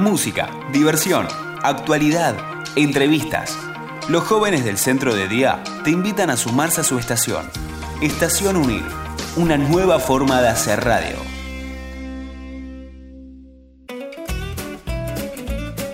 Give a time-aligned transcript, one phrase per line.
[0.00, 1.28] Música, diversión,
[1.62, 2.34] actualidad,
[2.74, 3.58] entrevistas.
[4.08, 7.50] Los jóvenes del centro de día te invitan a sumarse a su estación.
[8.00, 8.82] Estación Unir,
[9.36, 11.16] una nueva forma de hacer radio.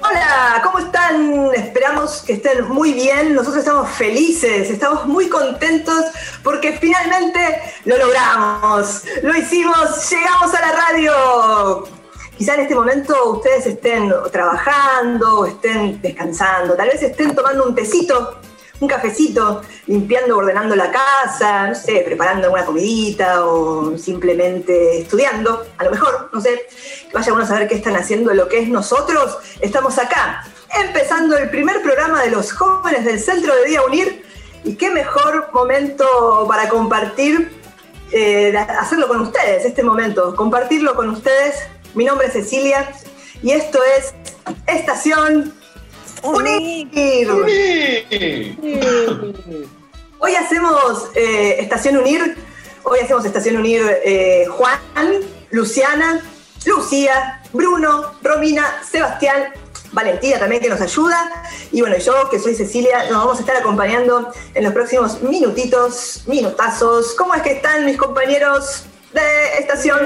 [0.09, 1.50] Hola, ¿cómo están?
[1.57, 3.34] Esperamos que estén muy bien.
[3.34, 6.04] Nosotros estamos felices, estamos muy contentos
[6.45, 9.02] porque finalmente lo logramos.
[9.25, 11.96] Lo hicimos, llegamos a la radio.
[12.37, 18.39] Quizá en este momento ustedes estén trabajando estén descansando, tal vez estén tomando un tecito,
[18.79, 25.85] un cafecito, limpiando, ordenando la casa, no sé, preparando alguna comidita o simplemente estudiando, a
[25.85, 26.67] lo mejor, no sé,
[27.09, 29.39] que vaya uno a saber qué están haciendo lo que es nosotros.
[29.61, 30.45] Estamos acá,
[30.79, 34.27] empezando el primer programa de los jóvenes del Centro de Día Unir.
[34.62, 37.56] Y qué mejor momento para compartir,
[38.11, 42.92] eh, hacerlo con ustedes, este momento, compartirlo con ustedes mi nombre es Cecilia
[43.42, 44.14] y esto es
[44.67, 45.53] Estación
[46.23, 47.31] Unir.
[50.19, 52.37] Hoy hacemos eh, Estación Unir,
[52.85, 54.79] hoy hacemos Estación Unir eh, Juan,
[55.51, 56.20] Luciana,
[56.67, 59.55] Lucía, Bruno, Romina, Sebastián,
[59.92, 61.45] Valentina también que nos ayuda.
[61.73, 66.25] Y bueno, yo que soy Cecilia, nos vamos a estar acompañando en los próximos minutitos,
[66.27, 67.15] minutazos.
[67.15, 68.85] ¿Cómo es que están mis compañeros?
[69.12, 69.99] De estación.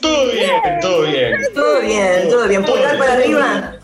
[0.00, 1.40] Todo bien, todo bien.
[1.54, 2.64] Todo bien, todo bien.
[2.64, 3.76] Pulgar para arriba.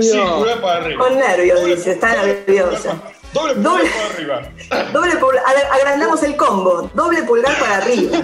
[0.00, 1.04] Sí, pulgar para arriba.
[1.04, 3.00] Con nervios, dice, está nerviosa.
[3.32, 4.42] Doble pulgar para arriba.
[4.92, 6.90] Doble pulgar, agrandamos el combo.
[6.94, 8.22] Doble pulgar para arriba.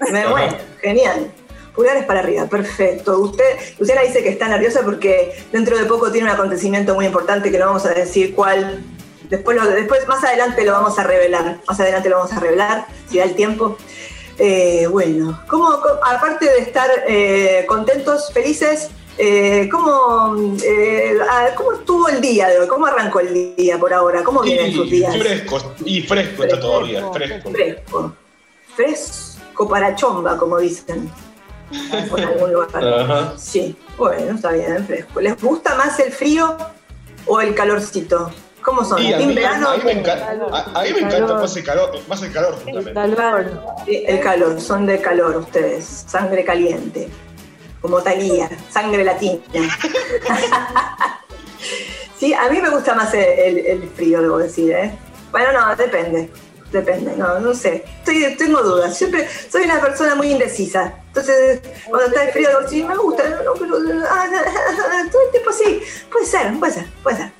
[0.12, 1.30] Me bueno, genial.
[1.74, 3.18] Pulgares para arriba, perfecto.
[3.20, 3.44] Usted,
[3.78, 7.58] Luciana dice que está nerviosa porque dentro de poco tiene un acontecimiento muy importante que
[7.58, 8.82] no vamos a decir cuál.
[9.28, 11.58] Después, después más adelante lo vamos a revelar.
[11.68, 13.76] Más adelante lo vamos a revelar, si da el tiempo.
[14.42, 15.68] Eh, bueno, ¿cómo,
[16.02, 18.88] aparte de estar eh, contentos, felices,
[19.18, 20.34] eh, ¿cómo,
[21.58, 22.66] ¿cómo estuvo el día de hoy?
[22.66, 24.24] ¿Cómo arrancó el día por ahora?
[24.24, 25.14] ¿Cómo vienen sus días?
[25.14, 27.50] Fresco, y fresco, está todavía, fresco.
[27.50, 28.16] Fresco.
[28.74, 31.12] Fresco para chomba, como dicen.
[31.70, 33.34] En algún lugar.
[33.36, 35.20] Sí, bueno, está bien, fresco.
[35.20, 36.56] ¿Les gusta más el frío
[37.26, 38.32] o el calorcito?
[38.62, 38.98] ¿Cómo son?
[38.98, 39.70] a, mí, verano?
[39.70, 43.50] A mí me, encanta, más el calor, más el calor El calor.
[43.86, 47.08] el calor, son de calor ustedes, sangre caliente,
[47.80, 49.40] como Talía, sangre latina.
[52.18, 54.92] sí, a mí me gusta más el, frío, debo decir, ¿eh?
[55.30, 56.30] Bueno, no, depende,
[56.70, 57.84] depende, no, no sé.
[57.98, 60.94] Estoy, tengo dudas, siempre soy una persona muy indecisa.
[61.08, 63.76] Entonces, cuando está el frío, digo, sí, me gusta, no, pero
[64.08, 64.26] ah,
[65.10, 67.32] todo el tiempo sí, puede ser, puede ser, puede ser.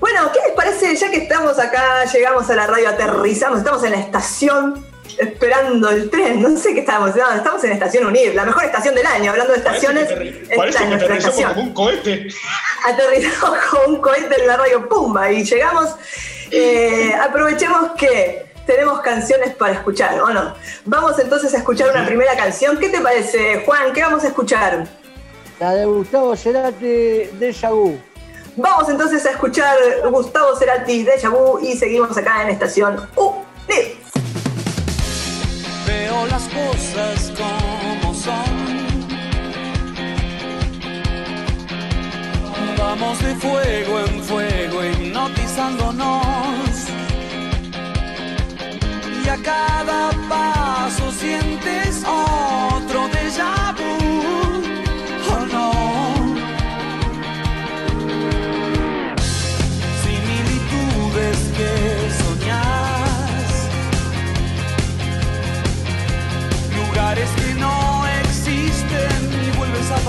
[0.00, 0.96] Bueno, ¿qué les parece?
[0.96, 4.86] Ya que estamos acá, llegamos a la radio, aterrizamos, estamos en la estación
[5.18, 8.94] esperando el tren, no sé qué estamos, no, estamos en Estación Unir, la mejor estación
[8.94, 10.08] del año, hablando de estaciones.
[10.56, 12.28] Parece que, aterrizamos como un cohete.
[12.86, 15.94] Aterrizamos como un cohete en la radio Pumba y llegamos.
[16.50, 20.54] Eh, aprovechemos que tenemos canciones para escuchar, ¿o no?
[20.86, 22.78] Vamos entonces a escuchar una primera canción.
[22.78, 23.92] ¿Qué te parece, Juan?
[23.92, 24.86] ¿Qué vamos a escuchar?
[25.58, 28.09] La de Gustavo Cerati de Yagú.
[28.56, 29.76] Vamos entonces a escuchar
[30.10, 33.34] Gustavo Cerati de Vu y seguimos acá en Estación U.
[35.86, 38.80] Veo las cosas como son.
[42.76, 46.18] Vamos de fuego en fuego hipnotizándonos.
[49.24, 53.59] Y a cada paso sientes otro déjà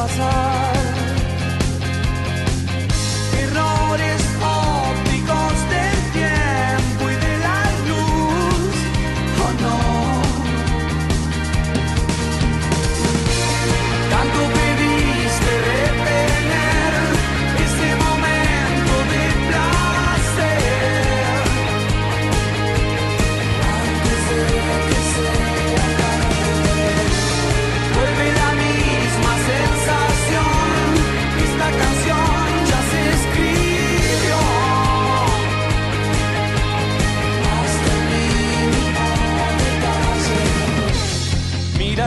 [0.02, 0.74] pasar,
[3.40, 4.21] errores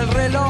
[0.04, 0.43] el reloj.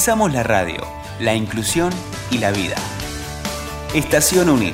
[0.00, 0.80] Pensamos la radio,
[1.18, 1.92] la inclusión
[2.30, 2.76] y la vida.
[3.92, 4.72] Estación Unir.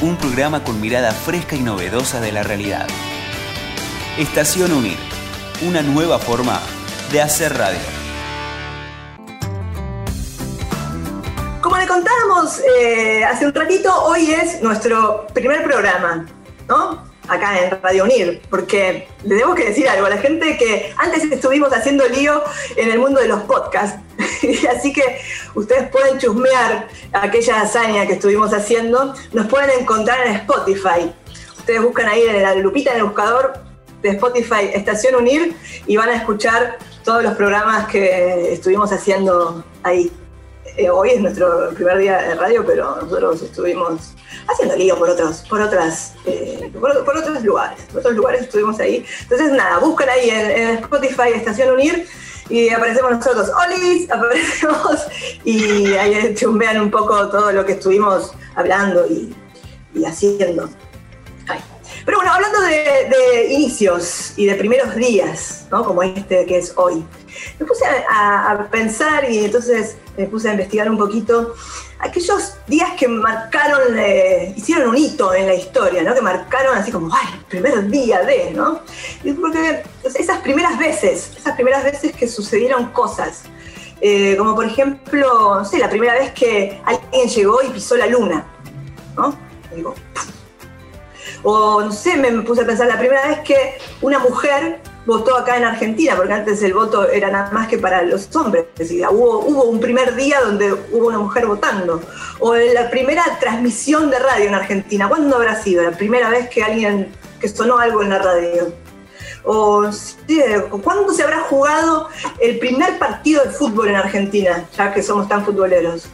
[0.00, 2.88] Un programa con mirada fresca y novedosa de la realidad.
[4.18, 4.96] Estación Unir.
[5.64, 6.58] Una nueva forma
[7.12, 7.78] de hacer radio.
[11.60, 16.26] Como le contábamos eh, hace un ratito, hoy es nuestro primer programa,
[16.66, 17.09] ¿no?
[17.30, 21.22] Acá en Radio Unir, porque le debo que decir algo a la gente que antes
[21.30, 22.42] estuvimos haciendo lío
[22.76, 24.00] en el mundo de los podcasts,
[24.76, 25.20] así que
[25.54, 31.12] ustedes pueden chusmear aquella hazaña que estuvimos haciendo, nos pueden encontrar en Spotify.
[31.56, 33.52] Ustedes buscan ahí en la lupita en el buscador
[34.02, 35.54] de Spotify Estación Unir
[35.86, 40.10] y van a escuchar todos los programas que estuvimos haciendo ahí.
[40.76, 44.14] Eh, hoy es nuestro primer día de radio, pero nosotros estuvimos
[44.48, 47.82] haciendo lío por otros, por otras, eh, por, por otros lugares.
[47.90, 49.04] Por otros lugares estuvimos ahí.
[49.22, 52.06] Entonces, nada, buscan ahí en, en Spotify Estación Unir
[52.50, 54.10] y aparecemos nosotros, ¡Olis!
[54.10, 55.06] Aparecemos
[55.44, 59.34] y ahí chumbean un poco todo lo que estuvimos hablando y,
[59.94, 60.68] y haciendo.
[61.48, 61.60] Ay.
[62.04, 65.84] Pero bueno, hablando de, de inicios y de primeros días, ¿no?
[65.84, 67.04] como este que es hoy,
[67.58, 71.54] me puse a, a pensar y entonces me puse a investigar un poquito
[71.98, 76.14] aquellos días que marcaron, eh, hicieron un hito en la historia, ¿no?
[76.14, 78.82] Que marcaron así como, ay, el primer día de, ¿no?
[79.24, 83.44] Y porque esas primeras veces, esas primeras veces que sucedieron cosas,
[84.02, 88.06] eh, como por ejemplo, no sé, la primera vez que alguien llegó y pisó la
[88.06, 88.46] luna,
[89.16, 89.34] ¿no?
[89.72, 89.94] Y digo,
[91.42, 95.56] o no sé, me puse a pensar la primera vez que una mujer votó acá
[95.56, 98.66] en Argentina, porque antes el voto era nada más que para los hombres.
[98.74, 102.02] Es decir, hubo, hubo un primer día donde hubo una mujer votando.
[102.38, 105.08] O la primera transmisión de radio en Argentina.
[105.08, 105.82] ¿Cuándo habrá sido?
[105.82, 108.72] La primera vez que alguien, que sonó algo en la radio.
[109.44, 109.88] O
[110.82, 112.08] ¿cuándo se habrá jugado
[112.40, 114.64] el primer partido de fútbol en Argentina?
[114.76, 116.08] Ya que somos tan futboleros.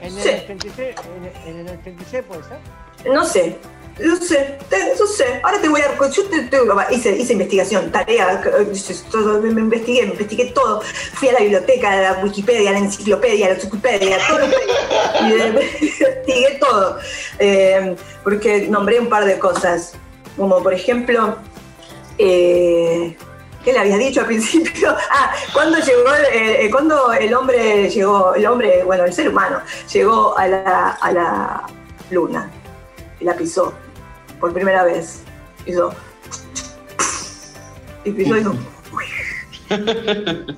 [0.00, 0.28] ¿En el, Sí.
[0.44, 3.12] 86, en, el- en el 86 puede ser?
[3.12, 3.56] No sé,
[3.98, 5.40] no sé, te- no sé.
[5.42, 6.08] Ahora te voy a.
[6.08, 6.58] Yo te, te-
[6.90, 10.80] hice, hice investigación, tarea, eh, me, investigué, me investigué todo.
[11.14, 14.40] Fui a la biblioteca, a la Wikipedia, a la enciclopedia, a la Wikipedia, todo.
[15.26, 16.98] y eh, investigué todo.
[17.38, 19.92] Eh, porque nombré un par de cosas.
[20.36, 21.36] Como por ejemplo.
[22.18, 24.94] ¿Qué le habías dicho al principio?
[25.10, 26.10] Ah, ¿cuándo llegó,
[26.70, 29.60] cuándo el hombre llegó, el hombre, bueno, el ser humano,
[29.92, 31.62] llegó a la, a la
[32.10, 32.50] luna
[33.20, 33.72] y la pisó
[34.42, 35.20] por primera vez?
[35.66, 35.94] Hizo.
[38.04, 38.56] Y pisó y hizo.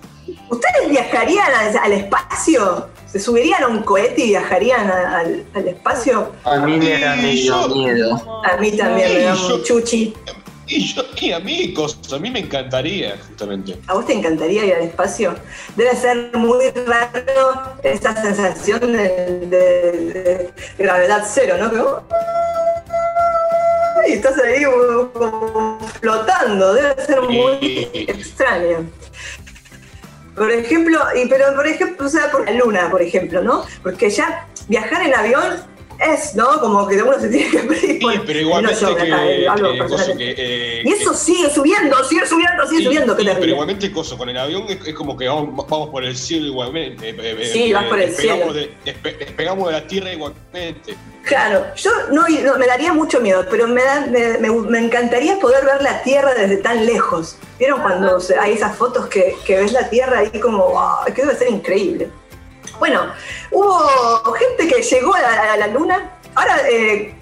[0.49, 2.89] ¿Ustedes viajarían al, al espacio?
[3.07, 6.33] ¿Se subirían a un cohete y viajarían a- al, al espacio?
[6.45, 8.43] A mí me da medio miedo.
[8.45, 10.15] A mí también me da un chuchi.
[10.67, 13.79] Y yo, y a mí, cosas, a mí me encantaría, justamente.
[13.87, 15.35] ¿A vos te encantaría ir al espacio?
[15.77, 19.09] Debe ser muy raro esa sensación de,
[19.47, 19.53] de-
[20.15, 22.03] de gravedad cero, ¿no?
[24.09, 28.91] Y estás ahí como, como flotando, debe ser muy extraño.
[30.35, 33.65] Por ejemplo, y, pero por ejemplo, o sea, por la luna, por ejemplo, ¿no?
[33.83, 36.61] Porque ya viajar en avión es, ¿no?
[36.61, 37.99] Como que uno se tiene que pedir.
[38.01, 40.05] Sí, pero igualmente no yo, que, acá, eh, hablo que- personalmente.
[40.05, 40.35] coso que,
[40.79, 44.29] eh, y eso sigue subiendo, sigue subiendo, sigue Sí, subiendo, sí, pero igualmente coso, con
[44.29, 47.11] el avión es, es como que vamos, vamos por el cielo igualmente.
[47.11, 48.53] eh, eh, Sí, vas por el cielo.
[48.53, 50.95] De, despe- despegamos de la tierra igualmente.
[51.25, 55.39] Claro, yo no, no, me daría mucho miedo, pero me, da- me, me- me encantaría
[55.39, 57.37] poder ver la Tierra desde tan lejos.
[57.59, 61.35] ¿Vieron cuando hay esas fotos que, que ves la Tierra ahí como, wow, que debe
[61.35, 62.11] ser increíble?
[62.79, 63.13] Bueno,
[63.51, 66.11] hubo gente que llegó a la, a la Luna.
[66.35, 67.15] Ahora, eh,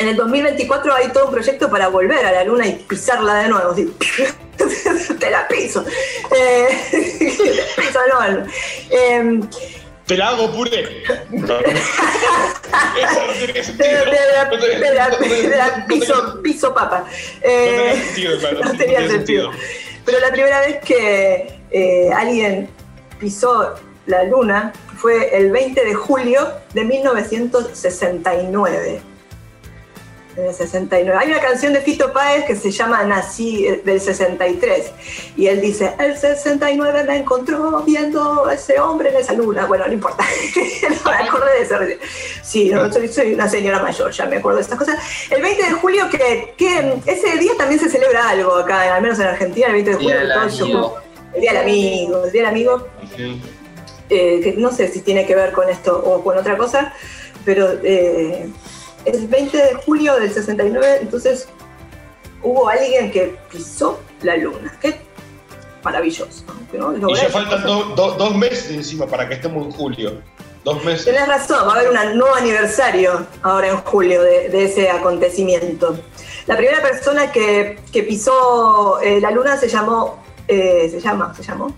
[0.00, 3.48] en el 2024 hay todo un proyecto para volver a la Luna y pisarla de
[3.48, 3.70] nuevo.
[3.72, 3.92] así.
[5.18, 5.84] Te la piso.
[6.36, 8.46] Eh, te piso nuevo.
[8.90, 9.40] Eh,
[10.06, 11.02] Te la hago puré.
[11.30, 11.74] No de
[14.94, 17.00] la, No no no piso, piso papa.
[17.00, 17.06] no
[17.42, 19.50] Eh, tenía sentido, claro, no tenía sentido.
[20.04, 22.68] Pero la primera vez que eh, alguien
[23.18, 23.74] pisó
[24.06, 29.00] la luna fue el 20 de julio de 1969.
[30.36, 31.16] En el 69.
[31.22, 34.90] Hay una canción de Fito Páez que se llama Nací eh, del 63
[35.36, 39.66] y él dice, el 69 me encontró viendo a ese hombre en esa luna.
[39.66, 40.24] Bueno, no importa,
[41.04, 41.76] no me acordé de eso.
[42.42, 44.98] Sí, no, soy, soy una señora mayor, ya me acuerdo de estas cosas.
[45.30, 49.20] El 20 de julio, que, que ese día también se celebra algo acá, al menos
[49.20, 50.10] en Argentina, el 20 de julio.
[50.10, 50.96] Día del todo se- amigo.
[51.34, 52.88] el Día del Amigo, el Día del Amigo.
[54.10, 56.92] Eh, que no sé si tiene que ver con esto o con otra cosa,
[57.44, 58.48] pero eh,
[59.04, 61.48] el 20 de julio del 69, entonces
[62.42, 64.76] hubo alguien que pisó la luna.
[64.80, 64.96] ¿Qué
[65.82, 66.44] maravilloso.
[66.72, 66.96] ¿no?
[67.10, 67.64] Y ya faltan cosas.
[67.64, 70.20] do- do- dos meses encima para que estemos en julio.
[70.64, 71.04] Dos meses.
[71.04, 75.98] Tenés razón, va a haber un nuevo aniversario ahora en julio de, de ese acontecimiento.
[76.46, 81.42] La primera persona que, que pisó eh, la luna se llamó, eh, se llama, se
[81.42, 81.74] llamó,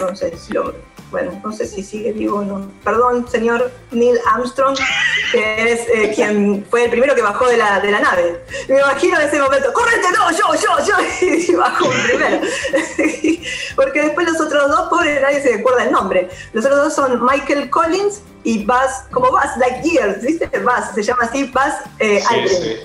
[0.00, 0.74] no sé si lo,
[1.10, 2.70] bueno, no sé si sigue vivo o no.
[2.84, 4.76] Perdón, señor Neil Armstrong,
[5.32, 8.44] que es eh, quien fue el primero que bajó de la, de la nave.
[8.68, 10.08] Me imagino en ese momento, ¡correte!
[10.16, 12.40] No, yo, yo, yo, y bajó primero.
[13.76, 16.28] Porque después los otros dos, pobres, nadie se acuerda el nombre.
[16.52, 20.46] Los otros dos son Michael Collins y Buzz, como Buzz Lightyear, ¿viste?
[20.58, 22.62] Buzz, se llama así, Buzz eh, Sí, Aldrin.
[22.62, 22.76] sí.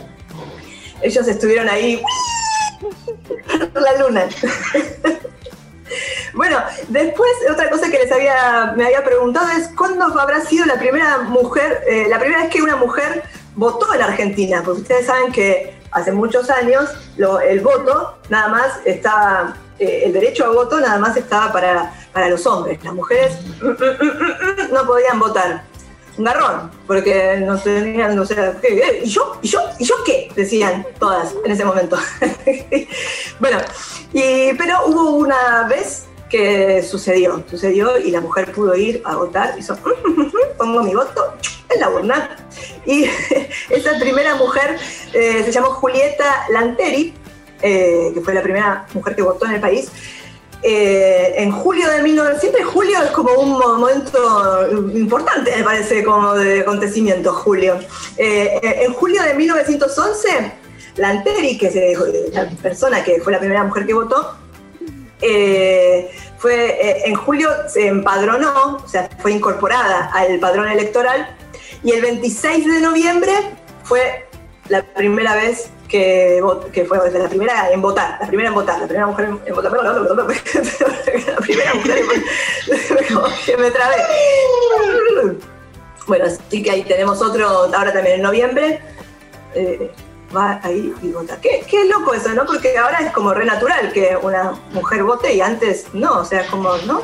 [1.02, 2.02] Ellos estuvieron ahí
[3.74, 4.26] la luna.
[6.34, 10.80] Bueno, después otra cosa que les había me había preguntado es cuándo habrá sido la
[10.80, 13.24] primera mujer, eh, la primera vez que una mujer
[13.56, 16.90] votó en Argentina, porque ustedes saben que hace muchos años
[17.46, 22.30] el voto nada más estaba, eh, el derecho a voto nada más estaba para, para
[22.30, 23.38] los hombres, las mujeres
[24.72, 25.73] no podían votar.
[26.18, 28.68] Un garrón, porque no tenían, o sea, ¿qué?
[28.68, 29.38] Eh, ¿y yo?
[29.42, 29.62] ¿y yo?
[29.80, 30.30] ¿y yo qué?
[30.36, 31.98] Decían todas en ese momento.
[33.40, 33.58] bueno,
[34.12, 39.78] pero hubo una vez que sucedió, sucedió y la mujer pudo ir a votar, hizo,
[40.58, 41.36] pongo mi voto
[41.70, 42.38] en la urna.
[42.88, 43.04] Y
[43.70, 44.80] esa primera mujer
[45.14, 47.14] eh, se llamó Julieta Lanteri,
[47.62, 49.92] eh, que fue la primera mujer que votó en el país.
[50.66, 54.66] Eh, en julio de 1900, siempre julio es como un momento
[54.96, 57.78] importante, me parece, como de acontecimiento, julio.
[58.18, 60.54] Eh, en julio de 1911,
[60.96, 61.96] Lanteri, que es eh,
[62.32, 64.36] la persona que fue la primera mujer que votó,
[65.22, 71.36] eh, fue, eh, en julio se empadronó, o sea, fue incorporada al padrón electoral,
[71.84, 73.32] y el 26 de noviembre
[73.84, 74.28] fue
[74.68, 78.88] la primera vez que, que fue la primera en votar, la primera en votar, la
[78.88, 82.08] primera mujer en, votar, la primera mujer en
[83.46, 83.98] que me trabé.
[86.08, 88.82] Bueno, así que ahí tenemos otro, ahora también en noviembre,
[89.54, 89.92] eh,
[90.36, 91.40] va ahí y vota.
[91.40, 92.44] Qué, qué loco eso, ¿no?
[92.48, 96.48] Porque ahora es como re natural que una mujer vote y antes no, o sea,
[96.48, 97.04] como, ¿no?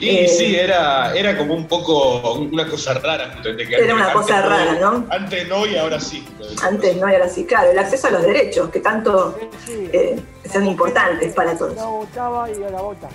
[0.00, 3.30] Y Eh, sí, era, era como un poco una cosa rara.
[3.34, 5.06] justamente, que Era antes- una cosa rara, ¿no?
[5.10, 6.26] Antes no y ahora sí.
[6.62, 10.20] Antes no era así, claro, el acceso a los derechos, que tanto eh,
[10.52, 11.74] son importantes para todos.
[11.74, 13.08] No votaba y ahora vota.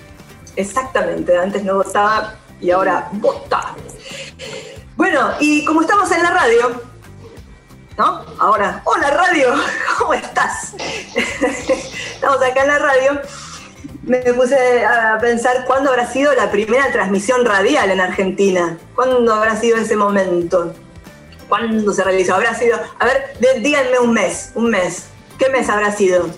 [0.56, 3.74] Exactamente, antes no votaba y ahora vota.
[4.96, 6.82] Bueno, y como estamos en la radio,
[7.98, 8.24] ¿no?
[8.38, 9.48] Ahora, hola radio,
[9.98, 10.74] ¿cómo estás?
[11.16, 13.20] estamos acá en la radio.
[14.04, 18.76] Me puse a pensar cuándo habrá sido la primera transmisión radial en Argentina.
[18.96, 20.74] ¿Cuándo habrá sido ese momento?
[21.48, 22.34] ¿Cuándo se realizó?
[22.34, 25.06] Habrá sido, a ver, de- díganme un mes, un mes.
[25.38, 26.28] ¿Qué mes habrá sido?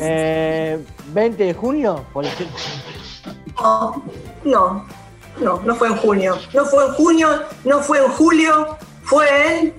[0.00, 0.78] Eh,
[1.14, 2.56] 20 de junio, por ejemplo.
[3.62, 4.02] No,
[4.44, 4.86] no,
[5.40, 6.36] no, no fue en junio.
[6.52, 9.74] No fue en junio, no fue en julio, fue en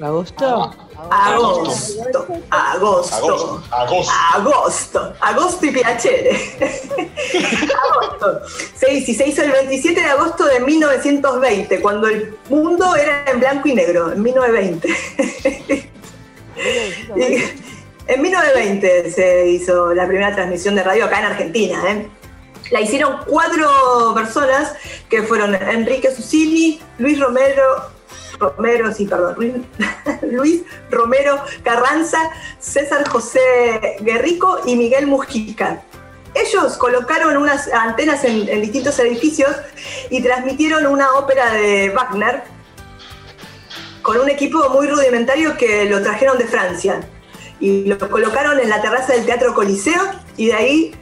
[0.00, 0.74] ¿Agosto?
[1.10, 2.26] Agosto.
[2.50, 3.14] Agosto.
[3.16, 3.62] Agosto.
[3.70, 4.12] Agosto.
[4.34, 6.30] Agosto, agosto y Piacere.
[7.92, 8.40] agosto.
[8.74, 13.40] Sí, sí, se hizo el 27 de agosto de 1920, cuando el mundo era en
[13.40, 14.88] blanco y negro, en 1920.
[17.16, 17.22] Y
[18.08, 21.82] en 1920 se hizo la primera transmisión de radio acá en Argentina.
[21.90, 22.08] ¿eh?
[22.70, 24.74] La hicieron cuatro personas
[25.08, 27.90] que fueron Enrique Susini, Luis Romero,
[28.38, 29.66] Romero, sí, perdón,
[30.22, 32.18] Luis, Romero Carranza,
[32.58, 35.82] César José Guerrico y Miguel Mujica.
[36.34, 39.50] Ellos colocaron unas antenas en, en distintos edificios
[40.10, 42.42] y transmitieron una ópera de Wagner
[44.02, 47.00] con un equipo muy rudimentario que lo trajeron de Francia.
[47.60, 50.00] Y lo colocaron en la terraza del Teatro Coliseo
[50.36, 50.94] y de ahí,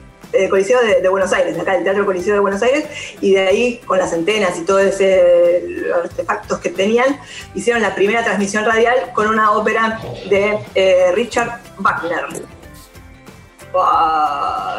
[0.45, 2.85] eh, Coliseo de, de Buenos Aires, acá el Teatro Coliseo de Buenos Aires,
[3.21, 7.19] y de ahí con las antenas y todos esos artefactos que tenían,
[7.55, 12.27] hicieron la primera transmisión radial con una ópera de eh, Richard Wagner.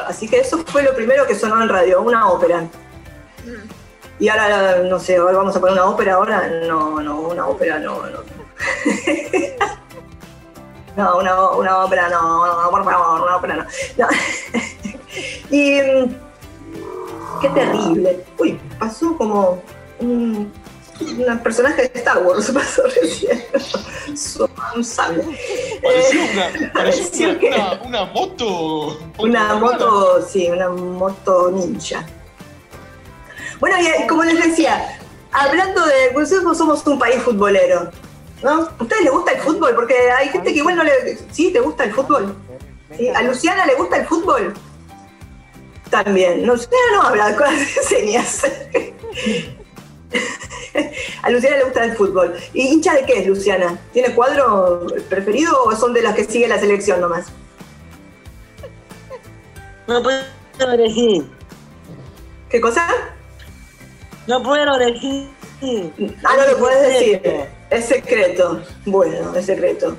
[0.07, 2.65] Así que eso fue lo primero que sonó en radio, una ópera.
[4.19, 6.47] Y ahora, no sé, ahora vamos a poner una ópera ahora.
[6.67, 8.19] No, no, una ópera no, no.
[10.97, 13.65] No, una, una ópera no, no, por favor, una ópera no.
[13.97, 14.07] no.
[15.51, 16.15] y mm,
[17.41, 18.25] qué terrible.
[18.39, 19.61] Uy, pasó como
[19.99, 20.51] un,
[20.99, 23.43] un personaje de Star Wars, pasó recién.
[24.75, 25.23] Un sable.
[25.83, 28.99] Parecía Eh, una, parecía una, que- una, una moto.
[29.19, 29.55] una rara.
[29.55, 32.05] moto, sí, una moto ninja.
[33.59, 34.97] Bueno, y eh, como les decía,
[35.31, 36.11] hablando de.
[36.13, 37.89] Nosotros somos un país futbolero,
[38.43, 38.49] ¿no?
[38.51, 39.75] ¿A ustedes les gusta el fútbol?
[39.75, 41.17] Porque hay gente que igual no le.
[41.31, 41.51] ¿Sí?
[41.51, 42.35] ¿Te gusta el fútbol?
[42.97, 43.09] ¿Sí?
[43.09, 44.53] ¿A Luciana le gusta el fútbol?
[45.89, 46.45] También.
[46.45, 48.43] Luciana no habla con señas.
[51.23, 52.35] A Luciana le gusta el fútbol.
[52.53, 53.77] ¿Y hincha de qué es Luciana?
[53.93, 57.27] ¿Tiene cuadro preferido o son de las que sigue la selección nomás?
[59.87, 60.21] No puedo
[60.73, 61.25] elegir.
[62.49, 62.87] ¿Qué cosa?
[64.27, 65.29] No puedo elegir.
[66.23, 67.21] Ah, no lo puedes decir.
[67.69, 68.61] Es secreto.
[68.85, 69.95] Bueno, es secreto.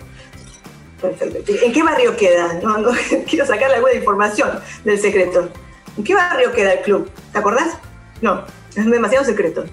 [1.01, 1.53] Perfecto.
[1.65, 2.55] ¿En qué barrio queda?
[2.63, 2.91] No, no,
[3.29, 5.49] quiero sacarle alguna información del secreto.
[5.97, 7.11] ¿En qué barrio queda el club?
[7.33, 7.77] ¿Te acordás?
[8.21, 9.65] No, es demasiado secreto.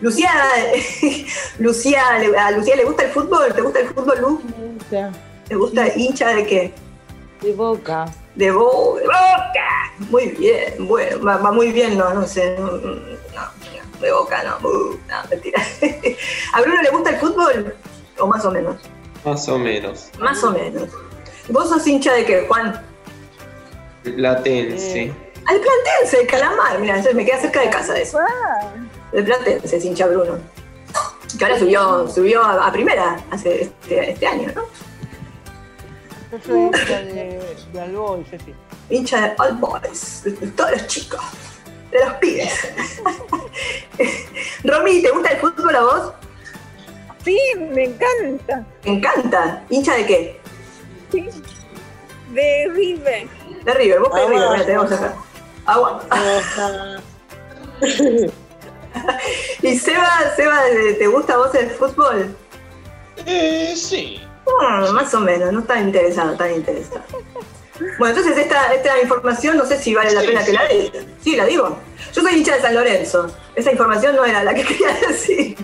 [0.00, 0.30] Lucía,
[1.58, 2.02] Lucía,
[2.38, 3.52] ¿a Lucía le gusta el fútbol?
[3.54, 4.42] ¿Te gusta el fútbol, Lu?
[4.58, 5.12] Me gusta.
[5.48, 6.74] ¿Te gusta hincha de qué?
[7.40, 8.04] De boca.
[8.34, 9.92] De, Bo- de Boca.
[10.10, 12.56] Muy bien, bueno, va, va muy bien, no, no sé.
[14.00, 15.60] De Boca no, uh, no, mentira.
[16.52, 17.74] ¿A Bruno le gusta el fútbol?
[18.18, 18.76] ¿O más o menos?
[19.24, 20.10] Más o menos.
[20.18, 20.88] Más o menos.
[21.48, 22.80] ¿Vos sos hincha de qué, Juan?
[24.04, 25.12] Latense.
[25.46, 28.18] Al Platense, el Calamar, mira, me queda cerca de casa eso.
[28.18, 28.72] Ah,
[29.12, 30.38] El Platense es hincha Bruno.
[31.38, 34.62] Que ahora subió, subió a, a primera hace este, este año, ¿no?
[36.30, 38.54] Yo soy hincha de, de Alboy, Ceci.
[38.90, 41.20] hincha de All Boys, de, de todos los chicos,
[41.90, 42.68] de los pibes.
[44.64, 46.12] Romy, ¿te gusta el fútbol a vos?
[47.24, 48.64] sí, me encanta.
[48.84, 49.62] Me encanta.
[49.68, 50.40] ¿Hincha de qué?
[51.12, 51.28] Sí.
[52.32, 53.28] De River.
[53.64, 54.26] De River, vos de.
[54.26, 55.14] River, mira, tenemos acá.
[55.66, 56.02] Agua.
[59.62, 60.62] ¿Y Seba, Seba,
[60.98, 62.34] te gusta a vos el fútbol?
[63.26, 64.20] Eh, sí.
[64.46, 67.04] Mm, más o menos, no tan interesado, tan interesado.
[67.98, 70.52] Bueno, entonces esta, esta información no sé si vale la Sí, pena que sí.
[70.52, 71.00] la diga.
[71.22, 71.78] Sí, la digo.
[72.12, 73.34] Yo soy hincha de San Lorenzo.
[73.54, 75.56] Esa información no era la que quería decir.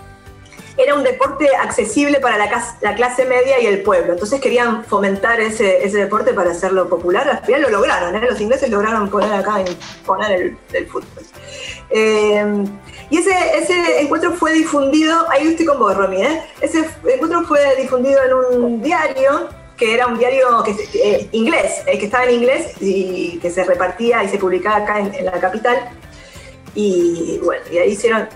[0.77, 4.13] era un deporte accesible para la, clase media y el pueblo.
[4.13, 7.27] Entonces querían fomentar ese, deporte para hacerlo popular.
[7.27, 8.21] Al final lo lograron, ¿eh?
[8.29, 9.63] los ingleses lograron poner acá,
[10.05, 11.23] poner el, el fútbol.
[13.11, 16.43] Y ese, ese encuentro fue difundido, ahí estoy con vos, Romy, ¿eh?
[16.61, 21.99] ese encuentro fue difundido en un diario que era un diario que, eh, inglés, eh,
[21.99, 25.39] que estaba en inglés y que se repartía y se publicaba acá en, en la
[25.39, 25.89] capital.
[26.73, 28.27] Y bueno, y ahí hicieron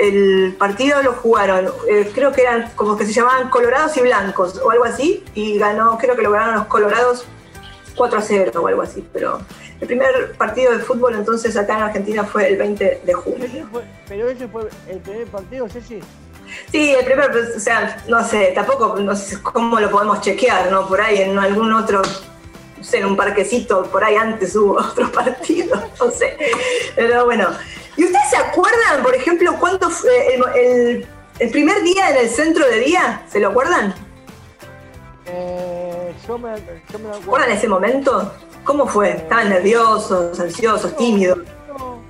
[0.00, 4.58] el partido lo jugaron, eh, creo que eran como que se llamaban colorados y blancos
[4.58, 7.26] o algo así, y ganó, creo que lo ganaron los colorados
[7.96, 9.40] 4 a 0 o algo así, pero
[9.80, 13.44] el primer partido de fútbol entonces acá en Argentina fue el 20 de junio.
[13.44, 16.00] Ese fue- pero ese fue el primer partido, Ceci.
[16.72, 20.70] Sí, el primer, pues, o sea, no sé, tampoco no sé cómo lo podemos chequear,
[20.70, 20.86] ¿no?
[20.88, 22.02] Por ahí en algún otro,
[22.76, 26.36] no sé, en un parquecito, por ahí antes hubo otro partido, no sé.
[26.96, 27.48] Pero bueno.
[27.96, 31.06] ¿Y ustedes se acuerdan, por ejemplo, cuánto fue el, el-
[31.38, 33.22] el primer día en el centro de día?
[33.30, 33.94] ¿Se lo acuerdan?
[35.26, 37.20] Eh, yo me, yo me acuerdo.
[37.20, 38.32] ¿Recuerdan ese momento?
[38.64, 39.10] ¿Cómo fue?
[39.10, 41.38] ¿Estaban nerviosos, ansiosos, tímidos?
[41.68, 42.00] No.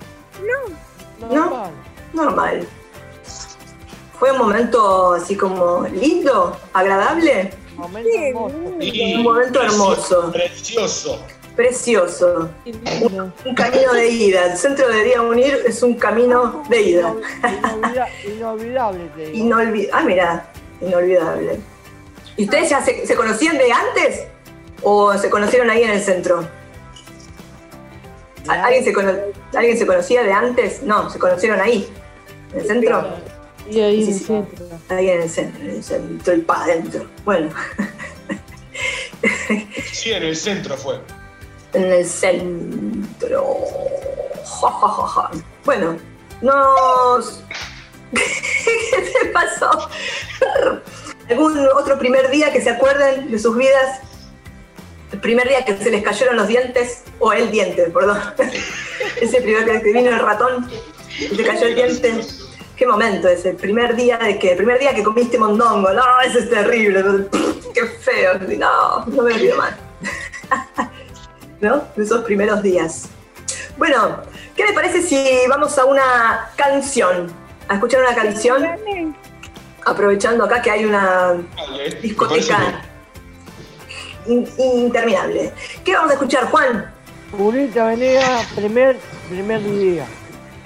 [1.29, 1.29] ¿No?
[1.41, 1.71] Normal.
[2.13, 2.69] Normal.
[4.19, 7.51] ¿Fue un momento así como lindo, agradable?
[7.77, 8.57] Momento Sí, hermoso.
[8.57, 10.33] Un momento hermoso.
[10.33, 11.25] Precioso.
[11.57, 12.51] Precioso.
[13.45, 14.53] Un camino de ida.
[14.53, 17.15] El centro de Día Unir es un camino de ida.
[17.43, 19.57] Inolvida- inolvidable, te digo.
[19.93, 21.61] Ah, mira, inolvidable.
[22.37, 24.27] ¿Y ustedes ya se, se conocían de antes?
[24.83, 26.47] ¿O se conocieron ahí en el centro?
[28.49, 29.13] ¿Al- ¿Alguien se, cono-
[29.55, 30.83] ¿Alguien se conocía de antes?
[30.83, 31.89] No, se conocieron ahí.
[32.53, 33.09] ¿En el centro?
[33.71, 34.25] Y ahí Sí, en el sí.
[34.25, 34.67] centro.
[34.89, 37.07] Ahí en el centro, en el centro y para adentro.
[37.25, 37.51] Bueno,
[39.93, 41.01] Sí, en el centro fue.
[41.75, 43.57] en el centro.
[44.45, 45.31] Ja, ja, ja, ja.
[45.65, 45.97] Bueno,
[46.41, 47.43] nos.
[48.13, 49.71] ¿Qué pasó?
[51.31, 54.01] ¿Algún otro primer día que se acuerden de sus vidas?
[55.13, 58.19] El primer día que se les cayeron los dientes, o el diente, perdón.
[59.21, 60.71] Ese primer día que vino el ratón
[61.19, 62.21] y te cayó el diente.
[62.77, 66.21] Qué momento ese, el primer día de que, el primer día que comiste mondongo, no,
[66.25, 67.05] eso es terrible,
[67.75, 69.75] qué feo, no, no me olvido más.
[71.61, 71.85] ¿No?
[71.99, 73.11] Esos primeros días.
[73.77, 74.23] Bueno,
[74.57, 77.31] ¿qué les parece si vamos a una canción?
[77.69, 78.67] A escuchar una canción,
[79.85, 81.35] aprovechando acá que hay una
[82.01, 82.81] discoteca
[84.31, 85.53] in- interminable.
[85.85, 86.93] ¿Qué vamos a escuchar, Juan?
[87.37, 88.97] Julieta Venegas, primer,
[89.29, 90.05] primer día.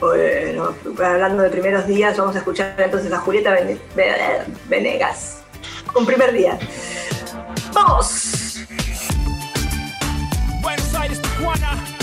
[0.01, 5.43] Bueno, hablando de primeros días, vamos a escuchar entonces a Julieta Vene- Ve- Venegas.
[5.95, 6.59] Un primer día.
[7.73, 8.59] ¡Vamos!
[10.63, 11.94] Buenos Aires, Tijuana.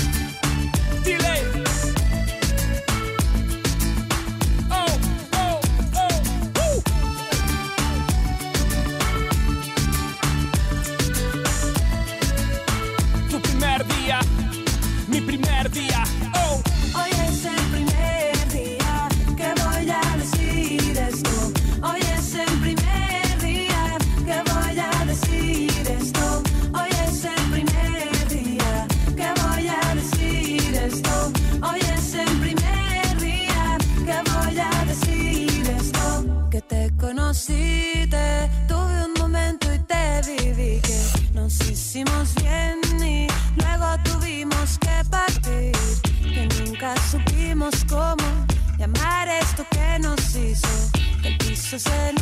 [13.84, 14.20] Primer día,
[15.08, 16.04] mi primer día.
[16.36, 16.62] Oh.
[17.00, 21.52] Hoy es el primer día que voy a decir esto.
[21.82, 26.44] Hoy es el primer día que voy a decir esto.
[26.74, 31.32] Hoy es el primer día que voy a decir esto.
[31.62, 36.50] Hoy es el primer día que voy a decir esto.
[36.50, 42.40] Que te conocí, te tuve un momento y te viví que nos hicimos
[49.69, 50.91] que nos hizo.
[51.21, 52.13] Que el piso se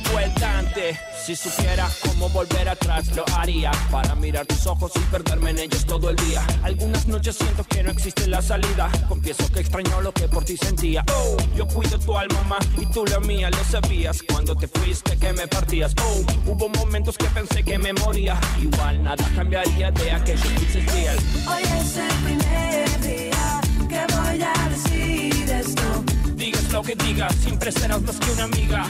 [0.00, 0.98] llegó el Dante.
[1.24, 3.70] Si supiera cómo volver atrás, lo haría.
[3.90, 6.44] Para mirar tus ojos y perderme en ellos todo el día.
[6.62, 8.90] Algunas noches siento que no existe la salida.
[9.08, 11.04] Confieso que extraño lo que por ti sentía.
[11.12, 13.50] Oh, yo cuido tu alma, mamá, y tú la mía.
[13.50, 15.94] Lo sabías cuando te fuiste que me partías.
[16.02, 18.38] Oh, hubo momentos que pensé que me moría.
[18.60, 21.16] Igual nada cambiaría de aquellos dulces días.
[21.48, 26.04] Hoy es el primer día que voy a decir esto.
[26.34, 28.86] Digas lo que digas, siempre serás más que una amiga,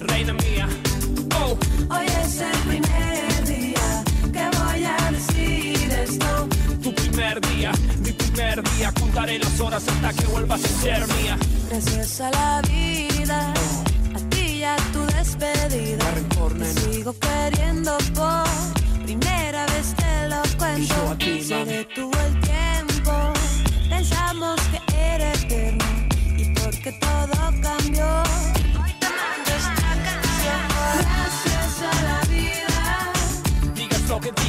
[0.00, 0.68] reina mía.
[1.40, 1.56] Oh,
[1.94, 6.48] Hoy es el primer día que voy a decir esto.
[6.82, 7.72] tu primer día,
[8.04, 8.92] mi primer día.
[8.98, 11.36] Contaré las horas hasta que vuelvas a ser mía.
[11.70, 13.52] Gracias a la vida,
[14.14, 16.04] a ti y a tu despedida.
[16.58, 18.44] Te sigo queriendo por
[19.04, 20.94] primera vez te lo cuento.
[20.94, 23.32] yo a ti, Se detuvo el tiempo,
[23.88, 25.84] pensamos que era eterno
[26.36, 28.22] y porque todo cambió.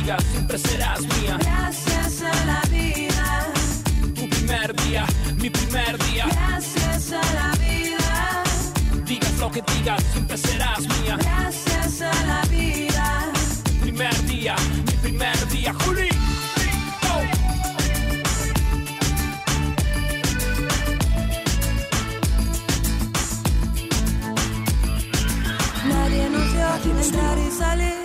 [0.01, 1.37] Digas, siempre serás mía.
[1.39, 3.47] gracias a la vida,
[4.15, 5.05] Tu primer día,
[5.37, 6.25] mi primer día.
[6.25, 8.43] gracias a la vida.
[9.05, 11.17] Digas lo que digas, siempre serás mía.
[11.19, 13.31] Gracias a la vida.
[13.81, 14.55] Primer día,
[14.87, 15.71] mi primer día.
[15.85, 16.09] Juli.
[25.87, 28.00] Nadie nos dio entrar y salir.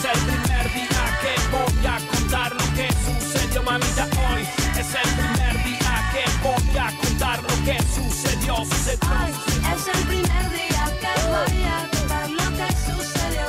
[0.00, 4.08] Es el primer día que voy a contar lo que sucedió, mamita.
[4.32, 4.42] Hoy
[4.78, 8.98] es el primer día que voy a contar lo que sucedió, sucedió.
[9.10, 9.32] Ay,
[9.74, 13.44] es el primer día que voy a contar lo que sucedió.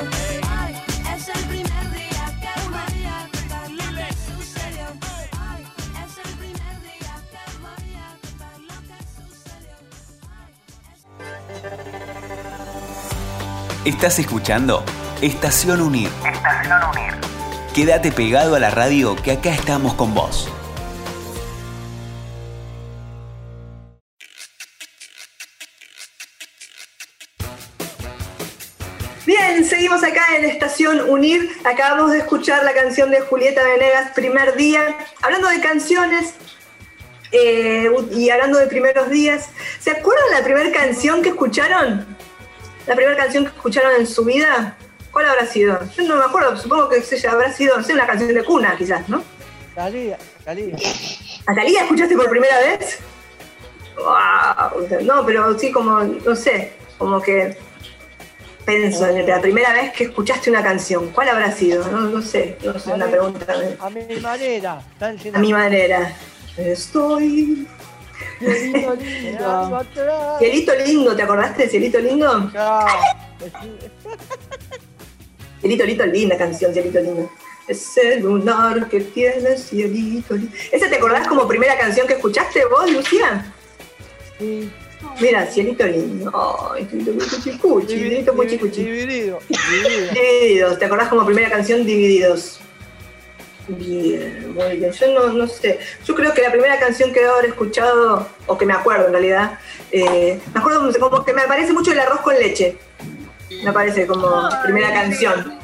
[0.49, 0.73] Ay,
[1.15, 4.87] es el primer día que voy a contar lo que sucedió.
[5.39, 5.61] Ay,
[6.03, 8.99] es el primer día que voy a contar lo que
[9.55, 9.75] sucedió.
[13.85, 14.83] Estás escuchando
[15.21, 16.09] Estación Unir.
[17.75, 20.49] Quédate pegado a la radio que acá estamos con vos.
[29.27, 31.51] Bien, seguimos acá en Estación Unir.
[31.65, 34.97] Acabamos de escuchar la canción de Julieta Venegas, Primer Día.
[35.21, 36.33] Hablando de canciones,
[37.33, 39.47] Eh, y hablando de primeros días,
[39.79, 42.05] ¿se acuerdan la primera canción que escucharon?
[42.85, 44.75] ¿La primera canción que escucharon en su vida?
[45.11, 45.79] ¿Cuál habrá sido?
[45.95, 49.07] Yo no me acuerdo, supongo que habrá sido, no sé, una canción de cuna quizás,
[49.09, 49.23] ¿no?
[49.75, 50.75] Talía, Talía.
[51.47, 52.99] ¿A Thalía escuchaste por primera vez?
[53.97, 55.03] Wow.
[55.03, 57.57] No, pero sí como, no sé, como que
[58.65, 61.09] pienso en la primera vez que escuchaste una canción.
[61.09, 61.87] ¿Cuál habrá sido?
[61.89, 63.45] No, no sé, no sé, una pregunta
[63.79, 64.81] A mi manera.
[65.33, 66.13] A mi manera.
[66.57, 67.67] Estoy.
[68.39, 69.85] Cielito lindo.
[70.39, 72.51] Cielito lindo, ¿te acordaste de Cielito lindo?
[72.53, 72.85] Ya.
[75.61, 77.31] Cielito lindo, linda canción, Cielito lindo.
[77.67, 80.51] Ese lunar que tiene cielito lindo.
[80.71, 83.53] ¿Esa te acordás como primera canción que escuchaste vos, Lucía?
[84.39, 84.69] Sí.
[85.19, 86.31] Mira, Cielito lindo.
[86.73, 88.83] Ay, Cielito Cuchicuchi, Cielito Cuchicuchi.
[88.83, 89.39] Dividido.
[89.47, 90.13] Dividido.
[90.13, 92.59] Divididos, ¿te acordás como primera canción Divididos?
[93.67, 94.91] Bien, muy bien.
[94.91, 95.79] Yo no, no sé.
[96.05, 99.13] Yo creo que la primera canción que debo haber escuchado, o que me acuerdo en
[99.13, 99.59] realidad,
[99.91, 102.77] eh, me acuerdo como que me parece mucho el arroz con leche.
[103.63, 105.59] Me parece como primera canción.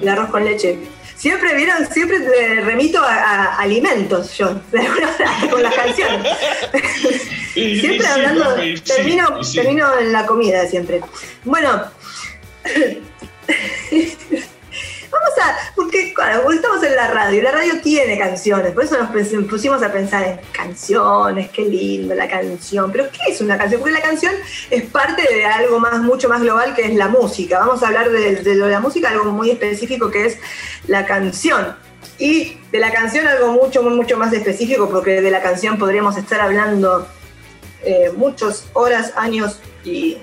[0.00, 0.78] El arroz con leche.
[1.16, 1.86] Siempre, ¿vieron?
[1.90, 6.36] Siempre te remito a, a alimentos yo, de alguna manera, con las canciones.
[7.54, 11.00] Siempre hablando, termino, termino en la comida siempre.
[11.44, 11.84] Bueno,
[15.14, 16.14] vamos a, porque
[16.54, 19.10] estamos en la radio, y la radio tiene canciones, por eso nos
[19.48, 23.80] pusimos a pensar en canciones, qué lindo la canción, pero ¿qué es una canción?
[23.80, 24.32] Porque la canción
[24.70, 27.60] es parte de algo más, mucho más global que es la música.
[27.60, 30.38] Vamos a hablar de, de de la música, algo muy específico que es
[30.86, 31.76] la canción.
[32.18, 36.40] Y de la canción algo mucho, mucho más específico, porque de la canción podríamos estar
[36.40, 37.06] hablando
[37.84, 40.18] eh, muchas horas, años y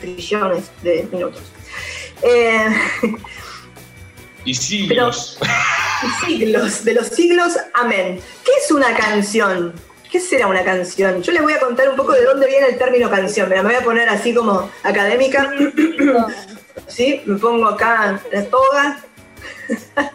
[0.00, 1.42] trillones de minutos.
[2.22, 2.68] Eh,
[4.48, 5.38] Y siglos.
[6.02, 8.18] y siglos, de los siglos, amén.
[8.46, 9.74] ¿Qué es una canción?
[10.10, 11.22] ¿Qué será una canción?
[11.22, 13.50] Yo les voy a contar un poco de dónde viene el término canción.
[13.50, 15.52] Mira, me voy a poner así como académica.
[16.86, 17.20] ¿Sí?
[17.26, 19.04] Me pongo acá la toga.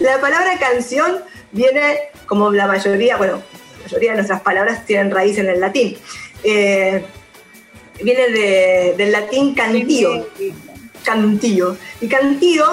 [0.00, 1.18] la palabra canción
[1.52, 3.40] viene, como la mayoría, bueno,
[3.78, 5.96] la mayoría de nuestras palabras tienen raíz en el latín.
[6.42, 7.04] Eh,
[8.02, 10.26] viene de- del latín cantío.
[11.04, 11.76] Cantío.
[12.00, 12.64] Y cantío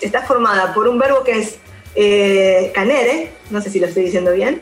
[0.00, 1.56] está formada por un verbo que es
[1.94, 4.60] eh, canere, no sé si lo estoy diciendo bien,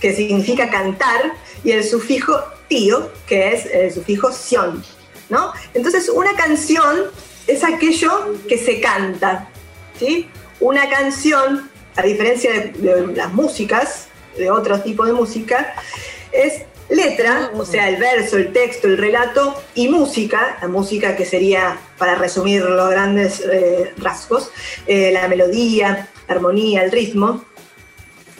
[0.00, 1.32] que significa cantar,
[1.64, 4.84] y el sufijo tío, que es el sufijo sion,
[5.28, 5.52] ¿no?
[5.74, 7.10] Entonces, una canción
[7.46, 9.48] es aquello que se canta,
[9.98, 10.28] ¿sí?
[10.60, 15.74] Una canción, a diferencia de, de las músicas, de otro tipo de música,
[16.30, 21.24] es letra, o sea, el verso, el texto, el relato, y música, la música que
[21.24, 24.50] sería, para resumir los grandes eh, rasgos,
[24.86, 27.44] eh, la melodía, la armonía, el ritmo,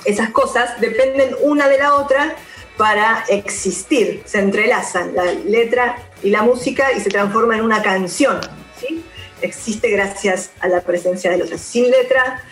[0.05, 2.37] esas cosas dependen una de la otra
[2.77, 8.41] para existir, se entrelazan la letra y la música y se transforma en una canción,
[8.81, 9.03] ¿sí?
[9.43, 11.59] Existe gracias a la presencia de la otra.
[11.59, 12.43] Sin letra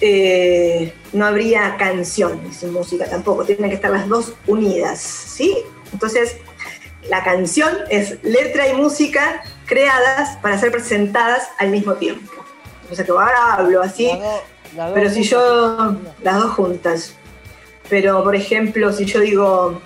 [0.00, 5.56] eh, no habría canción, sin música tampoco, tienen que estar las dos unidas, ¿sí?
[5.92, 6.36] Entonces,
[7.08, 12.32] la canción es letra y música creadas para ser presentadas al mismo tiempo.
[12.90, 14.10] O sea que ahora hablo así,
[14.94, 17.14] pero si yo, las dos juntas,
[17.88, 19.80] pero por ejemplo, si yo digo,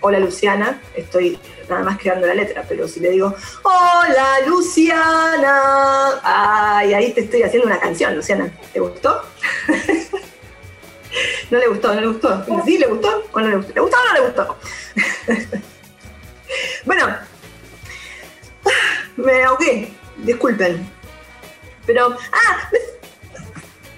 [0.00, 1.38] hola Luciana, estoy
[1.72, 7.42] nada más creando la letra, pero si le digo, hola Luciana, ay, ahí te estoy
[7.42, 9.22] haciendo una canción, Luciana, ¿te gustó?
[11.50, 12.44] no le gustó, no le gustó.
[12.64, 13.74] ¿Sí le gustó o no le gustó?
[13.74, 14.58] ¿Le gustó o no le gustó?
[16.84, 17.16] bueno,
[19.16, 20.88] me ahogué, disculpen.
[21.86, 22.70] Pero, ah,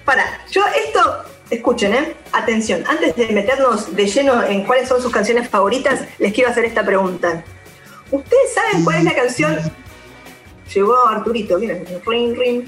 [0.03, 2.15] para, yo esto, escuchen, ¿eh?
[2.31, 6.65] Atención, antes de meternos de lleno en cuáles son sus canciones favoritas, les quiero hacer
[6.65, 7.43] esta pregunta.
[8.15, 9.59] ¿Ustedes saben cuál es la canción?
[10.73, 12.65] Llegó Arturito, miren, ring, ring.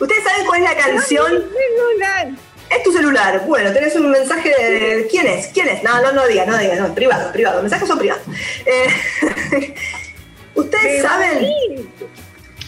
[0.00, 1.26] ¿Ustedes saben cuál es la canción?
[1.28, 2.28] celular.
[2.70, 3.44] Es tu celular.
[3.46, 5.06] Bueno, tenés un mensaje de.
[5.10, 5.48] ¿Quién es?
[5.48, 5.82] ¿Quién es?
[5.82, 7.62] No, no, no digas, no digas, no, privado, privado.
[7.62, 8.24] Mensajes son privados.
[8.64, 9.74] Eh,
[10.54, 11.46] ¿Ustedes saben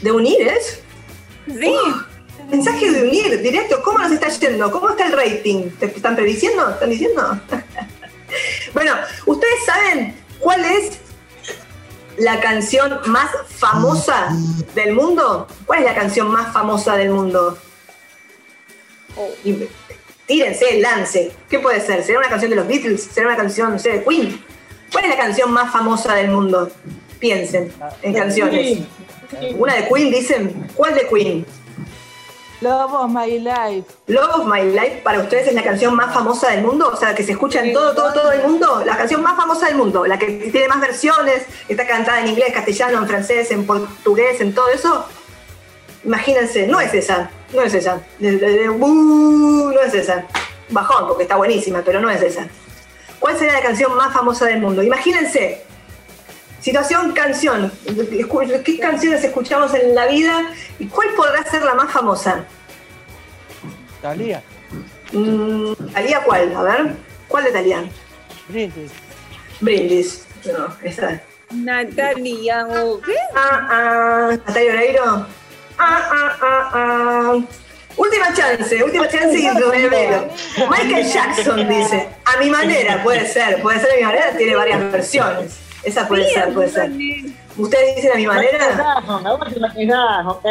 [0.03, 0.81] de unir es?
[1.47, 1.75] Sí.
[2.51, 3.83] Mensaje de unir, directo.
[3.83, 4.71] ¿Cómo nos está yendo?
[4.71, 5.71] ¿Cómo está el rating?
[5.79, 6.69] ¿Te están prediciendo?
[6.69, 7.41] ¿Están diciendo?
[8.75, 8.93] bueno,
[9.27, 10.99] ¿ustedes saben cuál es
[12.19, 14.29] la canción más famosa
[14.75, 15.47] del mundo?
[15.67, 17.57] ¿Cuál es la canción más famosa del mundo?
[19.45, 19.69] Y-
[20.27, 21.33] Tírense, lance.
[21.49, 22.05] ¿Qué puede ser?
[22.05, 23.03] ¿Será una canción de los Beatles?
[23.03, 24.45] ¿Será una canción, no sé, de Queen?
[24.93, 26.71] ¿Cuál es la canción más famosa del mundo?
[27.19, 28.81] Piensen en canciones.
[29.57, 30.69] Una de Queen, dicen.
[30.75, 31.47] ¿Cuál de Queen?
[32.61, 33.85] Love of My Life.
[34.09, 37.14] Love of My Life para ustedes es la canción más famosa del mundo, o sea,
[37.14, 40.05] que se escucha en todo, todo, todo el mundo, la canción más famosa del mundo,
[40.07, 44.55] la que tiene más versiones, está cantada en inglés, castellano, en francés, en portugués, en
[44.55, 45.07] todo eso.
[46.05, 48.01] Imagínense, no es esa, no es esa.
[48.21, 50.27] Uh, no es esa.
[50.71, 52.49] Bajón, porque está buenísima, pero no es esa.
[53.21, 54.83] ¿Cuál sería la canción más famosa del mundo?
[54.83, 55.64] Imagínense,
[56.69, 57.73] situación, canción.
[58.63, 62.45] ¿Qué canciones escuchamos en la vida y cuál podrá ser la más famosa?
[64.03, 64.43] Talía.
[65.13, 66.55] Mm, ¿Talía cuál?
[66.55, 66.95] A ver,
[67.27, 67.85] ¿cuál de Talía?
[68.49, 68.91] Brindis.
[69.63, 70.27] Brindis.
[70.45, 71.23] No, esa.
[71.51, 73.17] Natalia, ¿o qué?
[73.35, 74.37] Ah, ah.
[74.47, 75.27] Natalia Oreiro.
[75.79, 77.41] Ah, ah, ah, ah.
[77.97, 80.29] Última chance, última chance y revelo.
[80.69, 84.93] Michael Jackson dice, a mi manera, puede ser, puede ser a mi manera, tiene varias
[84.93, 85.68] versiones.
[85.85, 86.91] Esa puede ser, puede ser.
[87.57, 88.59] ¿Ustedes dicen a mi manera?
[88.99, 89.61] Aguante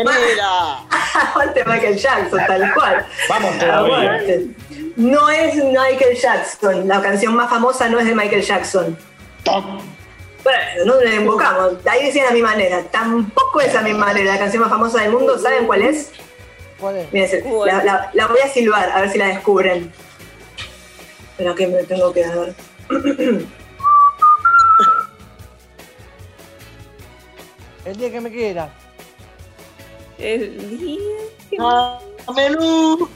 [0.04, 0.88] Michael Jackson.
[1.30, 3.06] Aguante Michael Jackson, tal cual.
[3.30, 3.96] Vamos todavía.
[3.98, 4.48] Aguante.
[4.96, 8.98] No es Michael Jackson, la canción más famosa no es de Michael Jackson.
[10.44, 12.82] Bueno, no le invocamos, ahí decían a mi manera.
[12.84, 16.12] Tampoco es a mi manera, la canción más famosa del mundo, ¿saben cuál es?
[16.80, 17.12] ¿Cuál es?
[17.14, 19.92] Miren, se- la, la- la voy a silbar, a ver si la descubren.
[21.38, 22.54] Pero que me tengo que dar.
[27.88, 28.70] El día que me quiera.
[30.18, 31.00] El día
[31.50, 31.98] que Ah,
[32.36, 33.08] menú.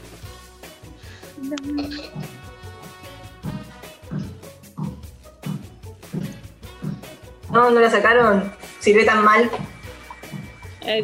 [7.51, 8.53] No, no la sacaron.
[8.79, 9.51] Sirve tan mal.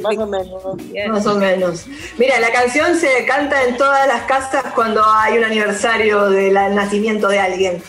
[0.02, 0.64] Más o menos.
[1.10, 1.86] Más o menos.
[2.18, 7.28] Mira, la canción se canta en todas las casas cuando hay un aniversario del nacimiento
[7.28, 7.84] de alguien.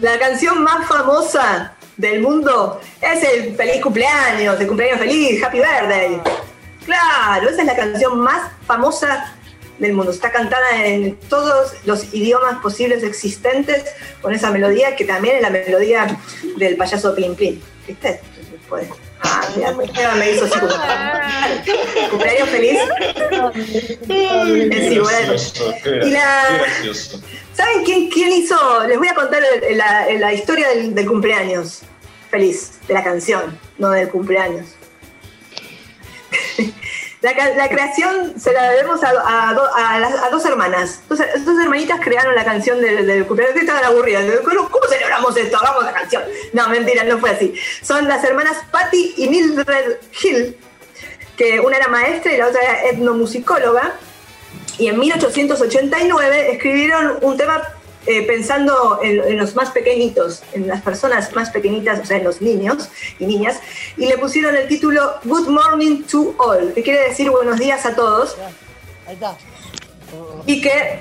[0.00, 6.20] La canción más famosa del mundo es el feliz cumpleaños, el cumpleaños feliz, Happy Birthday.
[6.86, 9.36] Claro, esa es la canción más famosa
[9.78, 10.10] del mundo.
[10.10, 13.84] Está cantada en todos los idiomas posibles existentes
[14.22, 16.18] con esa melodía que también es la melodía
[16.56, 17.60] del payaso Plim Plim.
[17.86, 18.20] ¿Viste?
[19.22, 20.74] Ah, mira, Esteban me hizo así como,
[22.10, 22.78] cumpleaños feliz.
[26.04, 26.64] Y la-.
[27.54, 28.86] ¿Saben quién, quién hizo?
[28.86, 31.82] Les voy a contar la, la historia del, del cumpleaños
[32.30, 34.66] feliz, de la canción, no del cumpleaños.
[37.22, 41.02] La, creación se la debemos a, a dos hermanas.
[41.06, 43.54] Dos, dos hermanitas crearon la canción del, del cumpleaños.
[43.54, 44.24] que Estaban aburridas.
[44.42, 45.58] ¿Cómo, ¿Cómo celebramos esto?
[45.58, 46.22] Hagamos la canción.
[46.54, 47.52] No, mentira, no fue así.
[47.82, 50.56] Son las hermanas Patty y Mildred Hill,
[51.36, 53.96] que una era maestra y la otra era etnomusicóloga.
[54.78, 57.62] Y en 1889 escribieron un tema
[58.06, 62.24] eh, pensando en, en los más pequeñitos, en las personas más pequeñitas, o sea, en
[62.24, 62.88] los niños
[63.18, 63.60] y niñas,
[63.96, 67.94] y le pusieron el título Good Morning to All, que quiere decir buenos días a
[67.94, 68.36] todos,
[69.06, 69.36] Ahí está.
[70.46, 71.00] y que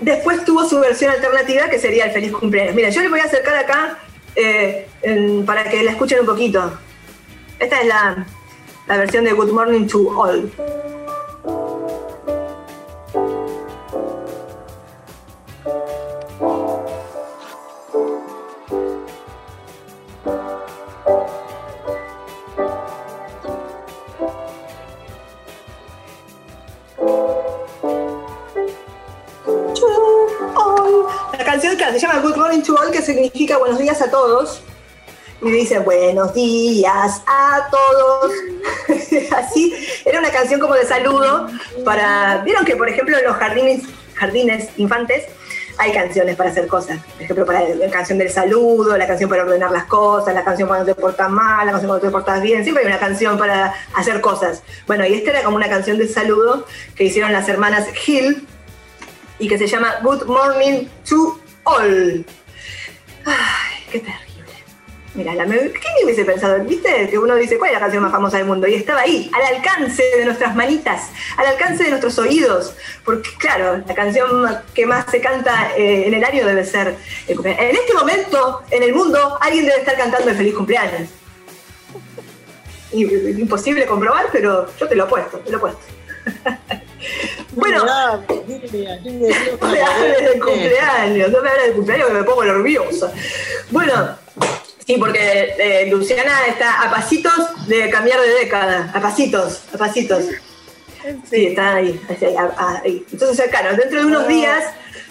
[0.00, 2.74] después tuvo su versión alternativa, que sería el feliz cumpleaños.
[2.74, 3.98] Mira, yo les voy a acercar acá
[4.36, 6.72] eh, en- para que la escuchen un poquito.
[7.58, 8.26] Esta es la,
[8.86, 10.50] la versión de Good Morning to All.
[31.92, 34.62] Se llama Good Morning to All, que significa buenos días a todos.
[35.42, 38.32] Y dice buenos días a todos.
[39.36, 39.74] Así,
[40.04, 41.48] era una canción como de saludo
[41.84, 42.42] para.
[42.44, 43.82] Vieron que, por ejemplo, en los jardines,
[44.14, 45.24] jardines infantes
[45.78, 46.98] hay canciones para hacer cosas.
[47.14, 50.68] Por ejemplo, para la canción del saludo, la canción para ordenar las cosas, la canción
[50.68, 52.62] cuando te portas mal, la canción cuando te portas bien.
[52.62, 54.62] Siempre hay una canción para hacer cosas.
[54.86, 58.46] Bueno, y esta era como una canción de saludo que hicieron las hermanas Hill
[59.38, 61.39] y que se llama Good Morning to
[61.78, 62.24] Ay,
[63.90, 64.26] qué terrible.
[65.14, 66.62] Mira, la me- ¿quién hubiese pensado?
[66.64, 67.08] ¿Viste?
[67.10, 68.66] Que uno dice, ¿cuál es la canción más famosa del mundo?
[68.68, 72.74] Y estaba ahí, al alcance de nuestras manitas, al alcance de nuestros oídos.
[73.04, 76.94] Porque, claro, la canción que más se canta eh, en el año debe ser
[77.26, 77.62] cumpleaños.
[77.70, 81.08] En este momento, en el mundo, alguien debe estar cantando el feliz cumpleaños.
[82.92, 83.04] Y-
[83.40, 85.80] Imposible comprobar, pero yo te lo apuesto, te lo apuesto.
[87.52, 87.84] Bueno.
[87.84, 93.12] No me hables, del cumpleaños, no me hables del cumpleaños que me pongo nerviosa.
[93.70, 94.16] Bueno,
[94.86, 100.24] sí, porque eh, Luciana está a pasitos de cambiar de década, a pasitos, a pasitos.
[101.30, 102.36] Sí, está ahí, ahí,
[102.84, 103.06] ahí.
[103.10, 104.64] Entonces, claro, dentro de unos días,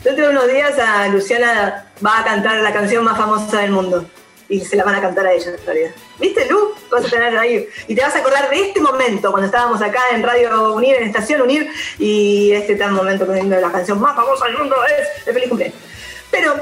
[0.03, 4.05] dentro de unos días a Luciana va a cantar la canción más famosa del mundo.
[4.49, 5.91] Y se la van a cantar a ella en realidad.
[6.19, 6.73] ¿Viste, Lu?
[6.91, 7.67] Vas a tener ahí.
[7.87, 11.03] Y te vas a acordar de este momento, cuando estábamos acá en Radio Unir, en
[11.03, 11.69] Estación Unir,
[11.99, 15.77] y este tan momento que la canción más famosa del mundo es de Feliz Cumpleaños.
[16.31, 16.53] Pero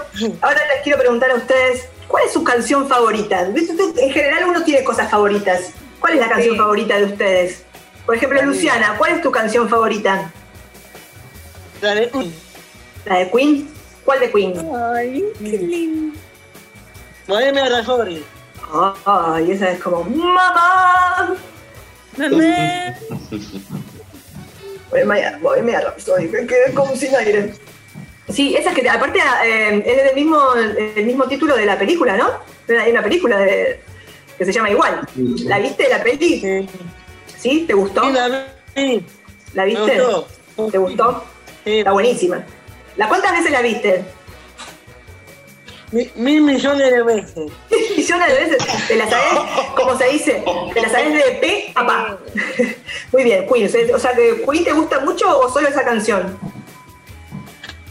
[0.41, 3.41] ahora les quiero preguntar a ustedes, ¿cuál es su canción favorita?
[3.41, 5.71] En general uno tiene cosas favoritas.
[5.99, 6.59] ¿Cuál es la canción Sí.
[6.59, 7.63] favorita de ustedes?
[8.05, 10.31] Por ejemplo, Luciana, ¿cuál es tu canción favorita?
[11.81, 12.33] Dale, uy,
[13.05, 13.69] ¿La de Queen?
[14.05, 14.69] ¿Cuál de Queen?
[14.95, 16.17] Ay, qué lindo.
[17.27, 18.23] Bohemia Rhapsody.
[19.05, 21.35] Ay, esa es como ¡Mamá!
[22.17, 22.95] Mamá.
[24.89, 27.53] Bohemia, Bohemia Rhapsody, me quedé como sin aire.
[28.29, 32.29] Sí, esa que aparte eh, es del mismo, el mismo título de la película, ¿no?
[32.77, 33.79] Hay una película de-
[34.37, 35.01] que se llama igual.
[35.45, 36.39] ¿La viste la peli?
[36.39, 36.69] Sí,
[37.37, 37.63] ¿Sí?
[37.67, 38.03] ¿Te gustó?
[38.03, 38.27] Sí, la
[38.75, 39.05] vi.
[39.53, 39.99] ¿La Me viste?
[40.01, 40.27] gustó.
[40.71, 41.23] ¿Te gustó?
[41.63, 41.79] Sí.
[41.79, 42.43] Está buenísima.
[42.97, 44.03] ¿La cuántas veces la viste?
[45.91, 47.51] Mi- Mil millones de veces.
[47.95, 48.87] Millones de veces.
[48.87, 49.39] ¿Te la sabes?
[49.75, 52.17] Como se dice, ¿te la sabes de P a Pa?
[53.13, 53.95] Muy bien, Queen.
[53.95, 56.37] O sea, que ¿Queen te gusta mucho o solo esa canción?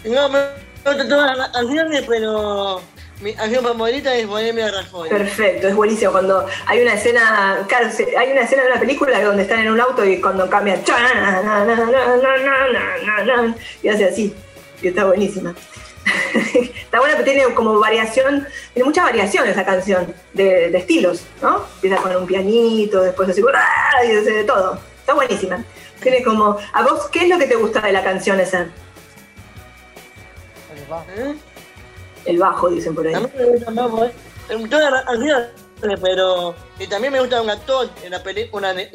[0.05, 0.39] No, me
[0.85, 2.81] gustan todas las canciones, pero
[3.21, 5.09] mi canción favorita es Bohemia Rhapsody.
[5.09, 9.21] Perfecto, es buenísimo cuando hay una escena, claro, se- hay una escena de una película
[9.25, 10.81] donde están en un auto y cuando cambian
[13.83, 14.35] y hace así,
[14.83, 15.55] y está buenísima.
[16.55, 21.65] está buena, pero tiene como variación, tiene mucha variación esa canción de, de estilos, ¿no?
[21.77, 24.79] Empieza con un pianito, después así, y de todo.
[25.01, 25.65] Está buenísima.
[26.03, 28.69] Tiene como, ¿a vos qué es lo que te gusta de la canción esa?
[31.17, 31.35] ¿Eh?
[32.25, 33.15] El bajo, dicen por ahí.
[33.15, 33.73] A mí me gusta
[34.71, 35.49] todas las canciones,
[36.01, 38.91] pero y también me gusta un actor en la película de.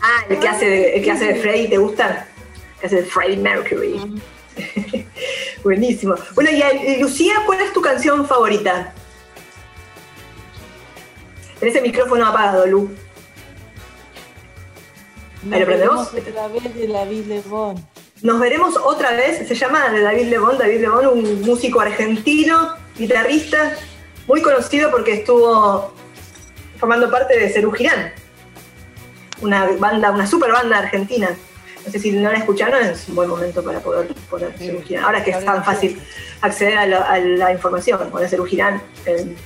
[0.00, 2.28] Ah, el que hace de, el que hace de Freddy, ¿te gusta?
[2.74, 4.20] El que hace de Freddie Mercury.
[5.62, 6.14] Buenísimo.
[6.34, 8.92] Bueno, y eh, Lucía, ¿cuál es tu canción favorita?
[11.60, 12.90] Tenés el micrófono apagado, Lu.
[15.50, 16.08] Ahí lo prendemos.
[16.08, 17.76] otra vez de Bon.
[18.22, 23.76] Nos veremos otra vez, se llama de David Lebón, David Lebón, un músico argentino, guitarrista,
[24.26, 25.92] muy conocido porque estuvo
[26.78, 28.12] formando parte de Cerú Girán,
[29.42, 31.36] una banda, una super banda argentina.
[31.86, 35.04] No sé si no la escucharon, es un buen momento para poder poner Cerú Girán.
[35.04, 36.00] Ahora que es tan fácil
[36.40, 39.36] acceder a, lo- a la información, Cerú Girán en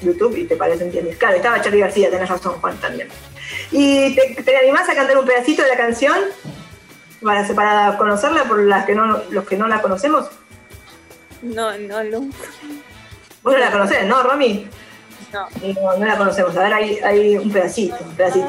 [0.00, 1.16] YouTube y te parece, entiendes.
[1.18, 3.08] Claro, estaba Charlie García, tenés razón, Juan, también.
[3.70, 6.16] ¿Y te, te animás a cantar un pedacito de la canción?
[7.22, 10.26] Para, para conocerla por las que no, los que no la conocemos.
[11.42, 12.20] No, no, no.
[13.42, 14.66] Vos no la conocés, ¿no, Romy?
[15.32, 15.46] No.
[15.62, 16.56] No, no la conocemos.
[16.56, 18.46] A ver, hay, hay un pedacito, un pedacito.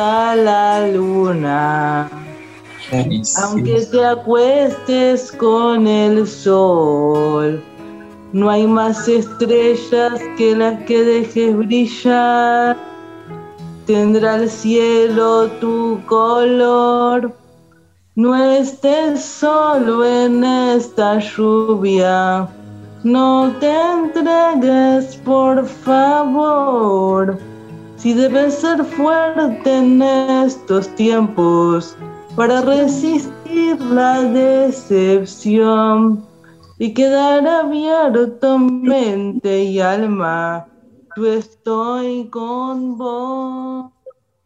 [0.00, 2.10] a la luna.
[2.92, 7.60] Aunque te acuestes con el sol,
[8.32, 12.76] no hay más estrellas que las que dejes brillar.
[13.86, 17.32] Tendrá el cielo tu color.
[18.14, 22.48] No estés solo en esta lluvia.
[23.02, 27.36] No te entregues, por favor.
[27.96, 31.96] Si debes ser fuerte en estos tiempos
[32.36, 36.24] para resistir la decepción
[36.78, 40.66] y quedar abierto mente y alma,
[41.16, 43.90] yo estoy con vos.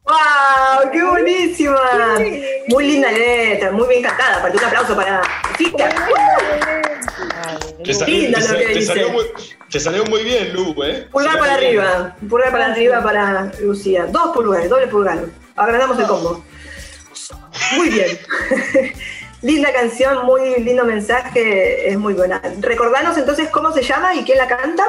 [0.05, 0.91] ¡Wow!
[0.93, 1.76] ¡Qué buenísima!
[2.68, 4.38] Muy linda letra, muy bien cantada.
[4.38, 5.22] Aparte, un aplauso para
[5.57, 5.88] Fita.
[7.84, 9.24] Te, salió, te lo sal- que te salió muy,
[9.70, 11.09] te salió muy bien, Lu, ¿eh?
[11.11, 14.07] Pulgar para salió arriba, pulgar para arriba para Lucía.
[14.07, 15.18] Dos pulgares, doble pulgar.
[15.57, 16.45] Agrandamos el combo.
[17.76, 18.18] Muy bien.
[19.43, 22.43] Linda canción, muy lindo mensaje, es muy buena.
[22.61, 24.85] Recordanos entonces cómo se llama y quién la canta.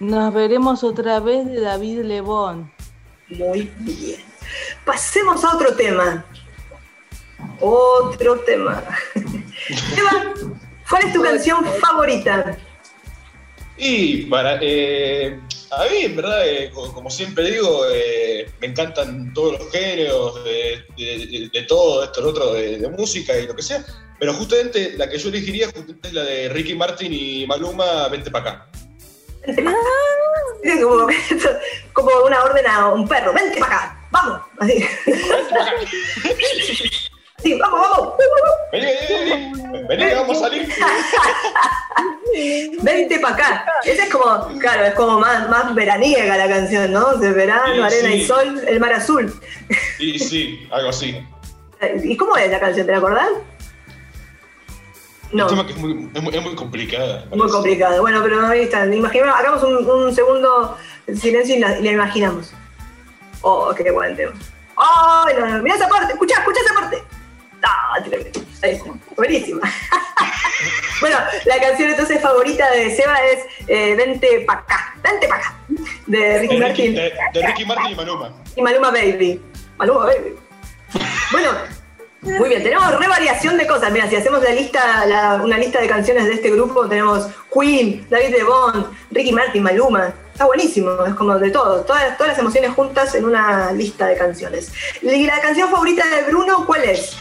[0.00, 2.72] Nos veremos otra vez de David Lebón.
[3.28, 4.20] Muy bien.
[4.84, 6.24] Pasemos a otro tema.
[7.60, 8.82] Otro tema.
[9.14, 10.32] Eva,
[10.88, 12.56] ¿cuál es tu canción favorita?
[13.76, 14.58] Y para.
[14.62, 15.38] eh,
[15.76, 20.44] a mí, en verdad, eh, co- como siempre digo, eh, me encantan todos los géneros,
[20.44, 23.84] de, de- de- de todo esto, lo otro, de, de música y lo que sea.
[24.18, 28.30] Pero justamente la que yo elegiría justamente es la de Ricky Martin y Maluma, Vente
[28.30, 28.68] para acá.
[30.80, 31.08] Como,
[31.92, 33.32] como una orden a un perro.
[33.32, 34.08] Vente para acá.
[34.12, 34.40] Vamos.
[34.60, 34.84] Así.
[37.42, 38.14] Sí, vamos, vamos.
[38.70, 40.68] Vení, vení, vení, vení, vamos a salir.
[42.82, 43.66] Vente para acá.
[43.84, 47.14] Esa es como, claro, es como más, más veraniega la canción, ¿no?
[47.16, 49.32] De verano, Sí, arena y sol, el mar azul.
[49.98, 51.24] Y sí, algo así.
[52.02, 52.86] ¿Y cómo es la canción?
[52.86, 53.28] ¿Te la acordás?
[55.32, 55.44] No.
[55.44, 57.24] Un tema que es muy, es muy, es muy complicada.
[57.30, 58.00] Muy complicado.
[58.02, 58.86] Bueno, pero ahí está.
[58.86, 60.76] Imaginemos, hagamos un, un segundo
[61.14, 62.52] silencio y la, y la imaginamos.
[63.40, 64.32] Oh, qué buen tema.
[64.76, 65.24] ¡Oh!
[65.38, 67.02] No, no, mirá esa parte, escuchá, escuchá esa parte.
[67.62, 68.92] Está.
[69.16, 69.60] Buenísima.
[71.00, 73.38] bueno, la canción entonces favorita de Seba es
[73.68, 75.54] eh, Vente pa' acá, Vente pa' acá,
[76.06, 78.32] de Ricky De Ricky, Martin de, de Ricky Martin y Maluma.
[78.56, 79.40] y Maluma Baby.
[79.78, 80.34] Maluma Baby.
[81.32, 81.50] Bueno,
[82.22, 83.90] muy bien, tenemos revariación de cosas.
[83.92, 88.06] Mira, si hacemos la lista, la- una lista de canciones de este grupo, tenemos Queen,
[88.10, 90.12] David de Bond, Ricky Martin, Maluma.
[90.32, 94.16] Está buenísimo, es como de todo, todas, todas las emociones juntas en una lista de
[94.16, 94.72] canciones.
[95.02, 97.16] ¿Y la canción favorita de Bruno cuál es?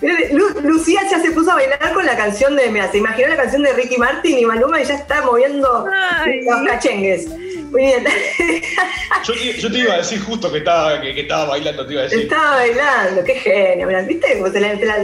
[0.00, 3.36] Lu- Lucía ya se puso a bailar con la canción de, mira, se imaginó la
[3.36, 6.42] canción de Ricky Martin y Maluma y ya está moviendo Ay.
[6.44, 7.26] los cachengues.
[7.28, 8.04] Muy bien.
[9.24, 11.92] Yo, te- yo te iba a decir justo que estaba, que, que estaba bailando, te
[11.92, 12.20] iba a decir.
[12.20, 14.36] Estaba bailando, qué genio, mirá, ¿viste?
[14.38, 14.52] Pues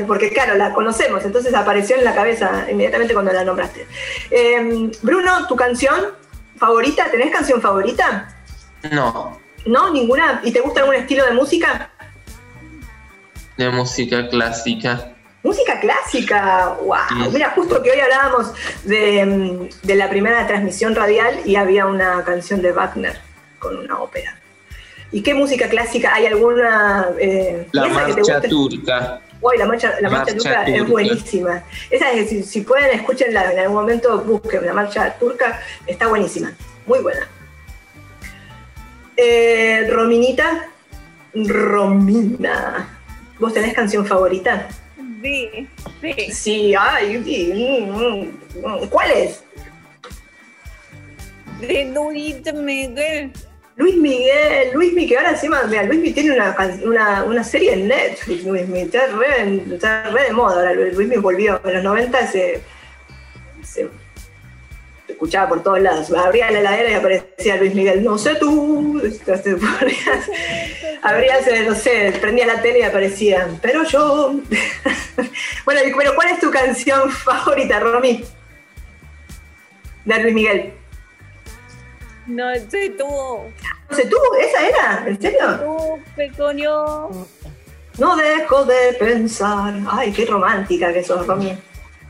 [0.06, 3.86] porque claro, la conocemos, entonces apareció en la cabeza inmediatamente cuando la nombraste.
[4.30, 6.12] Eh, Bruno, ¿tu canción
[6.56, 7.10] favorita?
[7.10, 8.34] ¿Tenés canción favorita?
[8.92, 9.90] No, ¿No?
[9.90, 10.40] ¿Ninguna?
[10.44, 11.90] ¿Y te gusta algún estilo de música?
[13.56, 15.14] De música clásica.
[15.42, 16.96] Música clásica, wow.
[17.08, 17.30] Sí.
[17.32, 18.52] Mira, justo que hoy hablábamos
[18.84, 23.18] de, mm, de la primera transmisión radial y había una canción de Wagner
[23.58, 24.38] con una ópera.
[25.12, 26.14] ¿Y qué música clásica?
[26.14, 29.20] ¿Hay alguna eh, La marcha turca.
[29.40, 31.62] Uy, la marcha, la marcha, Marcha turca, es buenísima.
[31.90, 36.52] Esa es, si, si pueden, escúchenla en algún momento, busquen la marcha turca, está buenísima,
[36.86, 37.28] muy buena.
[39.16, 40.66] Eh, Rominita,
[41.34, 42.93] Romina,
[43.38, 44.68] ¿vos tenés canción favorita?
[45.22, 45.68] Sí,
[46.00, 46.32] sí.
[46.32, 48.88] Sí, ay, sí, mm, mm, mm.
[48.88, 49.42] ¿cuál es?
[51.60, 53.32] De Luis Miguel.
[53.76, 56.54] Luis Miguel, Luis Miguel, ahora encima, mira, Luis Miguel tiene una,
[56.84, 60.74] una, una serie en Netflix, Luis Miguel, está re, en- está re de moda ahora,
[60.74, 62.60] Luis Miguel volvió, en los 90 se,
[63.64, 63.88] se,
[65.08, 69.02] escuchaba por todos lados, abría la heladera y aparecía Luis Miguel, no sé tú,
[71.02, 74.34] abrías, eh, no sé, prendía la tele y aparecía, pero yo,
[75.64, 78.24] bueno, pero ¿cuál es tu canción favorita, Romy?
[80.04, 80.72] De Luis Miguel.
[82.26, 83.06] No sé tú.
[83.06, 85.04] No sé tú, ¿esa era?
[85.06, 85.58] ¿En serio?
[85.58, 87.08] Tú, pequeño.
[87.98, 89.74] No dejo de pensar.
[89.90, 91.56] Ay, qué romántica que sos, Romy.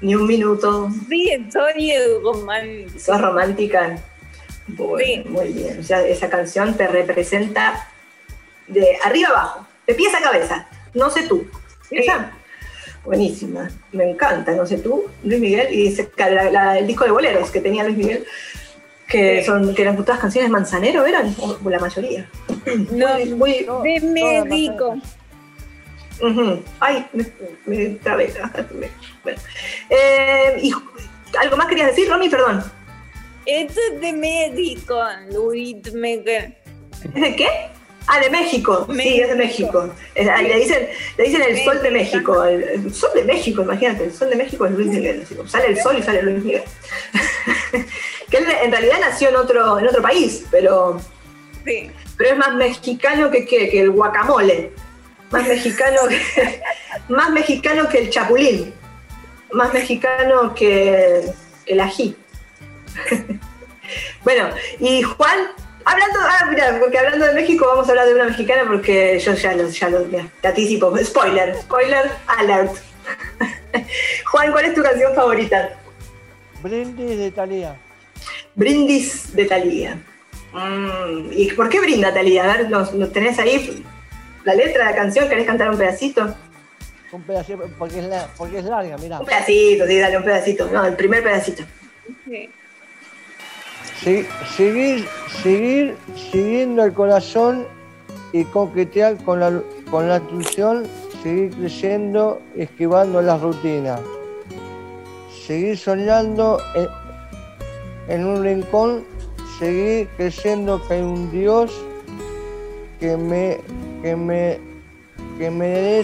[0.01, 0.89] Ni un minuto.
[1.09, 2.99] Sí, soy romántico.
[2.99, 3.97] Sos romántica.
[4.67, 5.23] Bueno, Sí.
[5.29, 5.79] muy bien.
[5.81, 7.89] O sea, esa canción te representa
[8.67, 10.69] de arriba abajo, de pies a cabeza.
[10.95, 11.47] No sé tú.
[11.91, 12.33] Esa.
[13.05, 13.71] Buenísima.
[13.93, 15.73] Me encanta, no sé tú, Luis Miguel.
[15.75, 18.25] Y la- la- el disco de boleros que tenía Luis Miguel,
[19.09, 22.29] que son que eran todas canciones manzanero, eran O la mayoría.
[22.91, 24.97] No, Muy, de médico.
[26.23, 26.63] Ujú.
[26.81, 27.27] Ay, me,
[27.67, 28.33] me trabé.
[29.23, 29.39] Bueno.
[29.91, 30.73] Eh, y
[31.39, 32.29] ¿Algo más querías decir, Romy?
[32.29, 32.63] Perdón.
[33.45, 34.99] Esto es de médico,
[35.33, 36.55] Luis Miguel.
[37.03, 37.49] ¿Es de qué?
[38.07, 38.87] Ah, de México.
[38.95, 39.89] Sí, es de México.
[40.15, 42.45] Es- le, dicen, le dicen el sol de México.
[42.45, 44.05] El, el sol de México, imagínate.
[44.05, 45.27] El sol de México es Luis Miguel.
[45.47, 46.63] sale el sol y sale Luis Miguel.
[48.31, 51.01] que él en realidad nació en otro, en otro país, pero,
[51.65, 51.91] Sí.
[52.19, 54.71] pero es más mexicano que, que, que el guacamole.
[55.31, 56.61] Más mexicano que,
[57.09, 58.75] más mexicano que el chapulín.
[59.53, 61.23] Más mexicano que
[61.67, 62.15] el ají.
[64.25, 64.51] bueno,
[64.81, 65.39] y Juan,
[65.85, 69.35] hablando, ah, mira, porque hablando de México vamos a hablar de una mexicana porque yo
[69.35, 70.97] ya lo, ya lo mira, te anticipo.
[70.99, 72.73] Spoiler, spoiler alert.
[74.31, 75.71] Juan, ¿cuál es tu canción favorita?
[76.63, 77.77] Brindis de Talía.
[78.55, 79.99] Brindis de Talía.
[80.53, 82.45] Mm, ¿Y por qué brinda Talía?
[82.45, 83.85] A ver, ¿lo, lo tenés ahí?
[84.45, 85.29] ¿La letra de la canción?
[85.29, 86.35] ¿Querés cantar un pedacito?
[87.13, 89.21] Un pedacito, porque es, la- porque es larga, mirá.
[89.21, 90.69] Un pedacito, sí, dale un pedacito.
[90.73, 91.65] No, el primer pedacito.
[92.29, 92.49] sí.
[94.03, 94.27] Se-
[94.57, 95.07] seguir,
[95.43, 95.97] seguir
[96.31, 97.67] siguiendo el corazón
[98.33, 100.85] y coquetear con la, con la intuición,
[101.23, 104.01] seguir creyendo, esquivando las rutinas.
[105.47, 106.89] Seguir soñando en,
[108.15, 109.05] en un rincón,
[109.59, 111.71] seguir creyendo que hay un Dios
[112.99, 113.59] que me,
[114.03, 114.59] que me,
[115.39, 116.03] que me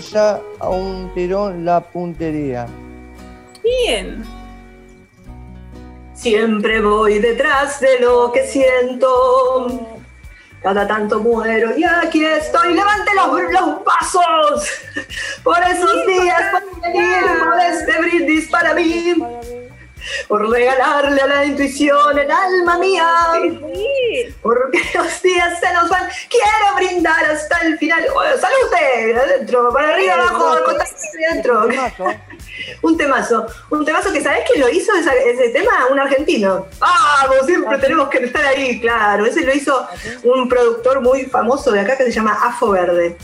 [0.61, 2.66] a un tirón la puntería.
[3.62, 4.22] Bien.
[6.20, 9.88] Siempre voy detrás de lo que siento.
[10.62, 12.74] Cada tanto muero y aquí estoy.
[12.74, 14.70] Levante los, los pasos
[15.42, 19.14] por esos días, por venir, por este brindis para mí,
[20.28, 23.09] por regalarle a la intuición el alma mía.
[23.42, 24.34] Sí.
[24.42, 26.09] Porque los días se nos van.
[26.28, 28.05] Quiero brindar hasta el final.
[28.14, 29.16] Oh, ¡Salute!
[29.18, 30.55] Adentro, para arriba, abajo,
[31.28, 31.68] adentro.
[32.82, 33.46] Un temazo.
[33.70, 36.66] Un temazo que sabés que lo hizo esa- ese tema un argentino.
[36.80, 39.24] Ah, como siempre tenemos que estar ahí, claro.
[39.24, 39.86] Ese lo hizo
[40.24, 43.16] un productor muy famoso de acá que se llama Afo Verde.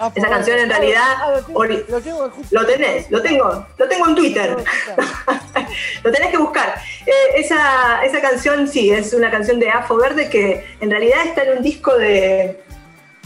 [0.00, 2.32] Ah, Esa canción en realidad Ah, lo tengo, ori- lo tengo.
[2.50, 4.56] Lo tenés, lo tengo, lo tengo en Twitter.
[6.04, 6.74] lo tenés que buscar.
[7.06, 11.42] Eh, esa, esa canción, sí, es una canción de Afo Verde que en realidad está
[11.44, 12.60] en un disco de.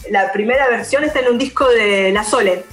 [0.09, 2.63] La primera versión está en un disco de La Sole.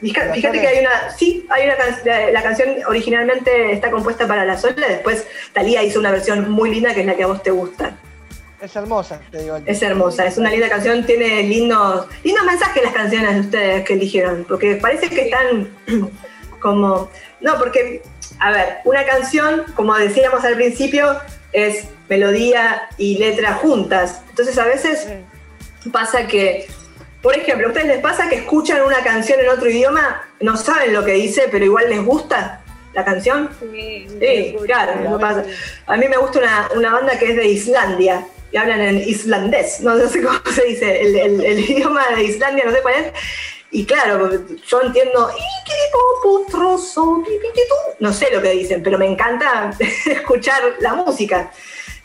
[0.00, 1.10] Fíjate que hay una.
[1.16, 5.82] Sí, hay una can- la, la canción originalmente está compuesta para La Sole, después Talía
[5.82, 7.96] hizo una versión muy linda que es la que a vos te gusta.
[8.60, 9.58] Es hermosa, te digo.
[9.66, 13.92] Es hermosa, es una linda canción, tiene lindos, lindos mensajes las canciones de ustedes que
[13.94, 15.68] eligieron, porque parece que están
[16.60, 17.10] como.
[17.40, 18.02] No, porque,
[18.38, 21.20] a ver, una canción, como decíamos al principio,
[21.52, 24.22] es melodía y letra juntas.
[24.30, 25.06] Entonces a veces
[25.92, 26.66] pasa que,
[27.20, 30.94] por ejemplo, ¿a ustedes les pasa que escuchan una canción en otro idioma, no saben
[30.94, 32.62] lo que dice, pero igual les gusta
[32.94, 33.50] la canción?
[33.60, 35.44] Sí, Sí, claro, pasa.
[35.86, 38.26] A mí me gusta una, una banda que es de Islandia
[38.56, 42.94] hablan en islandés, no, sé cómo se dice, el, idioma de Islandia, no sé cuál
[42.94, 43.12] es.
[43.70, 44.30] Y claro,
[44.66, 45.30] yo entiendo,
[47.98, 49.72] no sé lo que dicen, pero me encanta
[50.06, 51.50] escuchar la música,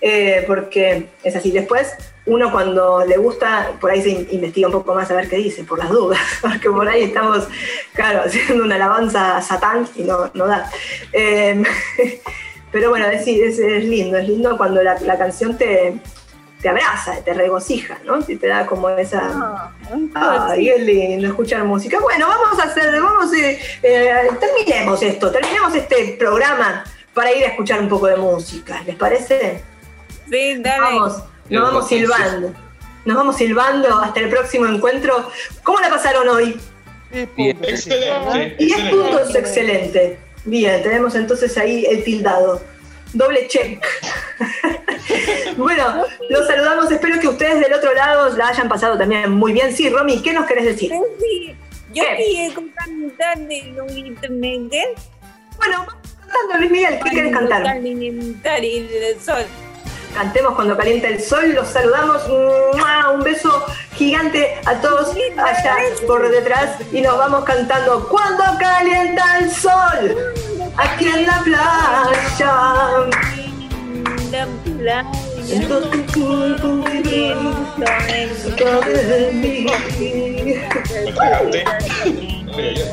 [0.02, 1.52] eh, porque es así.
[1.52, 1.94] Después,
[2.26, 5.38] uno cuando le gusta, por ahí se in- investiga un poco más a ver qué
[5.38, 7.48] dice, por las dudas, porque por ahí estamos,
[7.94, 10.70] claro, haciendo una alabanza a Satán y no, no da.
[11.14, 11.62] Eh,
[12.72, 16.00] pero bueno, es lindo, es lindo cuando la, la canción te,
[16.62, 18.20] te abraza, te regocija, ¿no?
[18.28, 19.72] Y te da como esa...
[20.14, 22.00] Ay, es lindo escuchar música.
[22.00, 26.84] Bueno, vamos a hacer, vamos a, eh, terminemos esto, terminemos este programa
[27.14, 28.82] para ir a escuchar un poco de música.
[28.86, 29.64] ¿Les parece?
[30.30, 30.80] Sí, dale.
[30.82, 32.54] Vamos, nos vamos silbando.
[33.04, 35.30] Nos vamos silbando hasta el próximo encuentro.
[35.64, 36.60] ¿Cómo la pasaron hoy?
[37.12, 38.56] Excelente.
[38.58, 38.90] 10 excelente.
[38.92, 40.20] puntos, excelente.
[40.46, 42.62] Bien, tenemos entonces ahí el tildado.
[43.14, 43.84] Doble check.
[45.62, 46.92] bueno, los saludamos.
[46.92, 49.74] Espero que ustedes del otro lado la hayan pasado también muy bien.
[49.74, 50.92] Sí, Romy, ¿qué nos querés decir?
[51.20, 51.56] Sí,
[51.94, 54.90] yo quiero cantar de Luis Miguel.
[55.58, 57.68] Bueno, vamos cantando, Luis Miguel, ¿qué querés cantar?
[57.68, 59.44] Alimentar y del sol.
[60.14, 66.76] Cantemos cuando calienta el sol, los saludamos, un beso gigante a todos allá por detrás
[66.92, 70.18] y nos vamos cantando cuando calienta el sol,
[70.76, 72.52] aquí en la playa.
[74.32, 75.31] La playa.
[75.42, 77.26] Atragante.
[81.20, 82.12] Ay, ay, ay.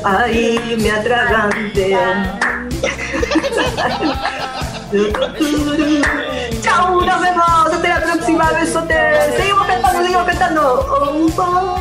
[0.03, 1.97] Ay, me atragante.
[6.61, 7.45] Chau, nos vemos.
[7.71, 8.51] Hasta la próxima.
[8.51, 8.95] Besote.
[9.37, 10.61] Seguimos cantando, seguimos cantando.
[10.89, 11.77] Oh,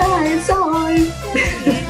[0.00, 1.89] oh, el sol.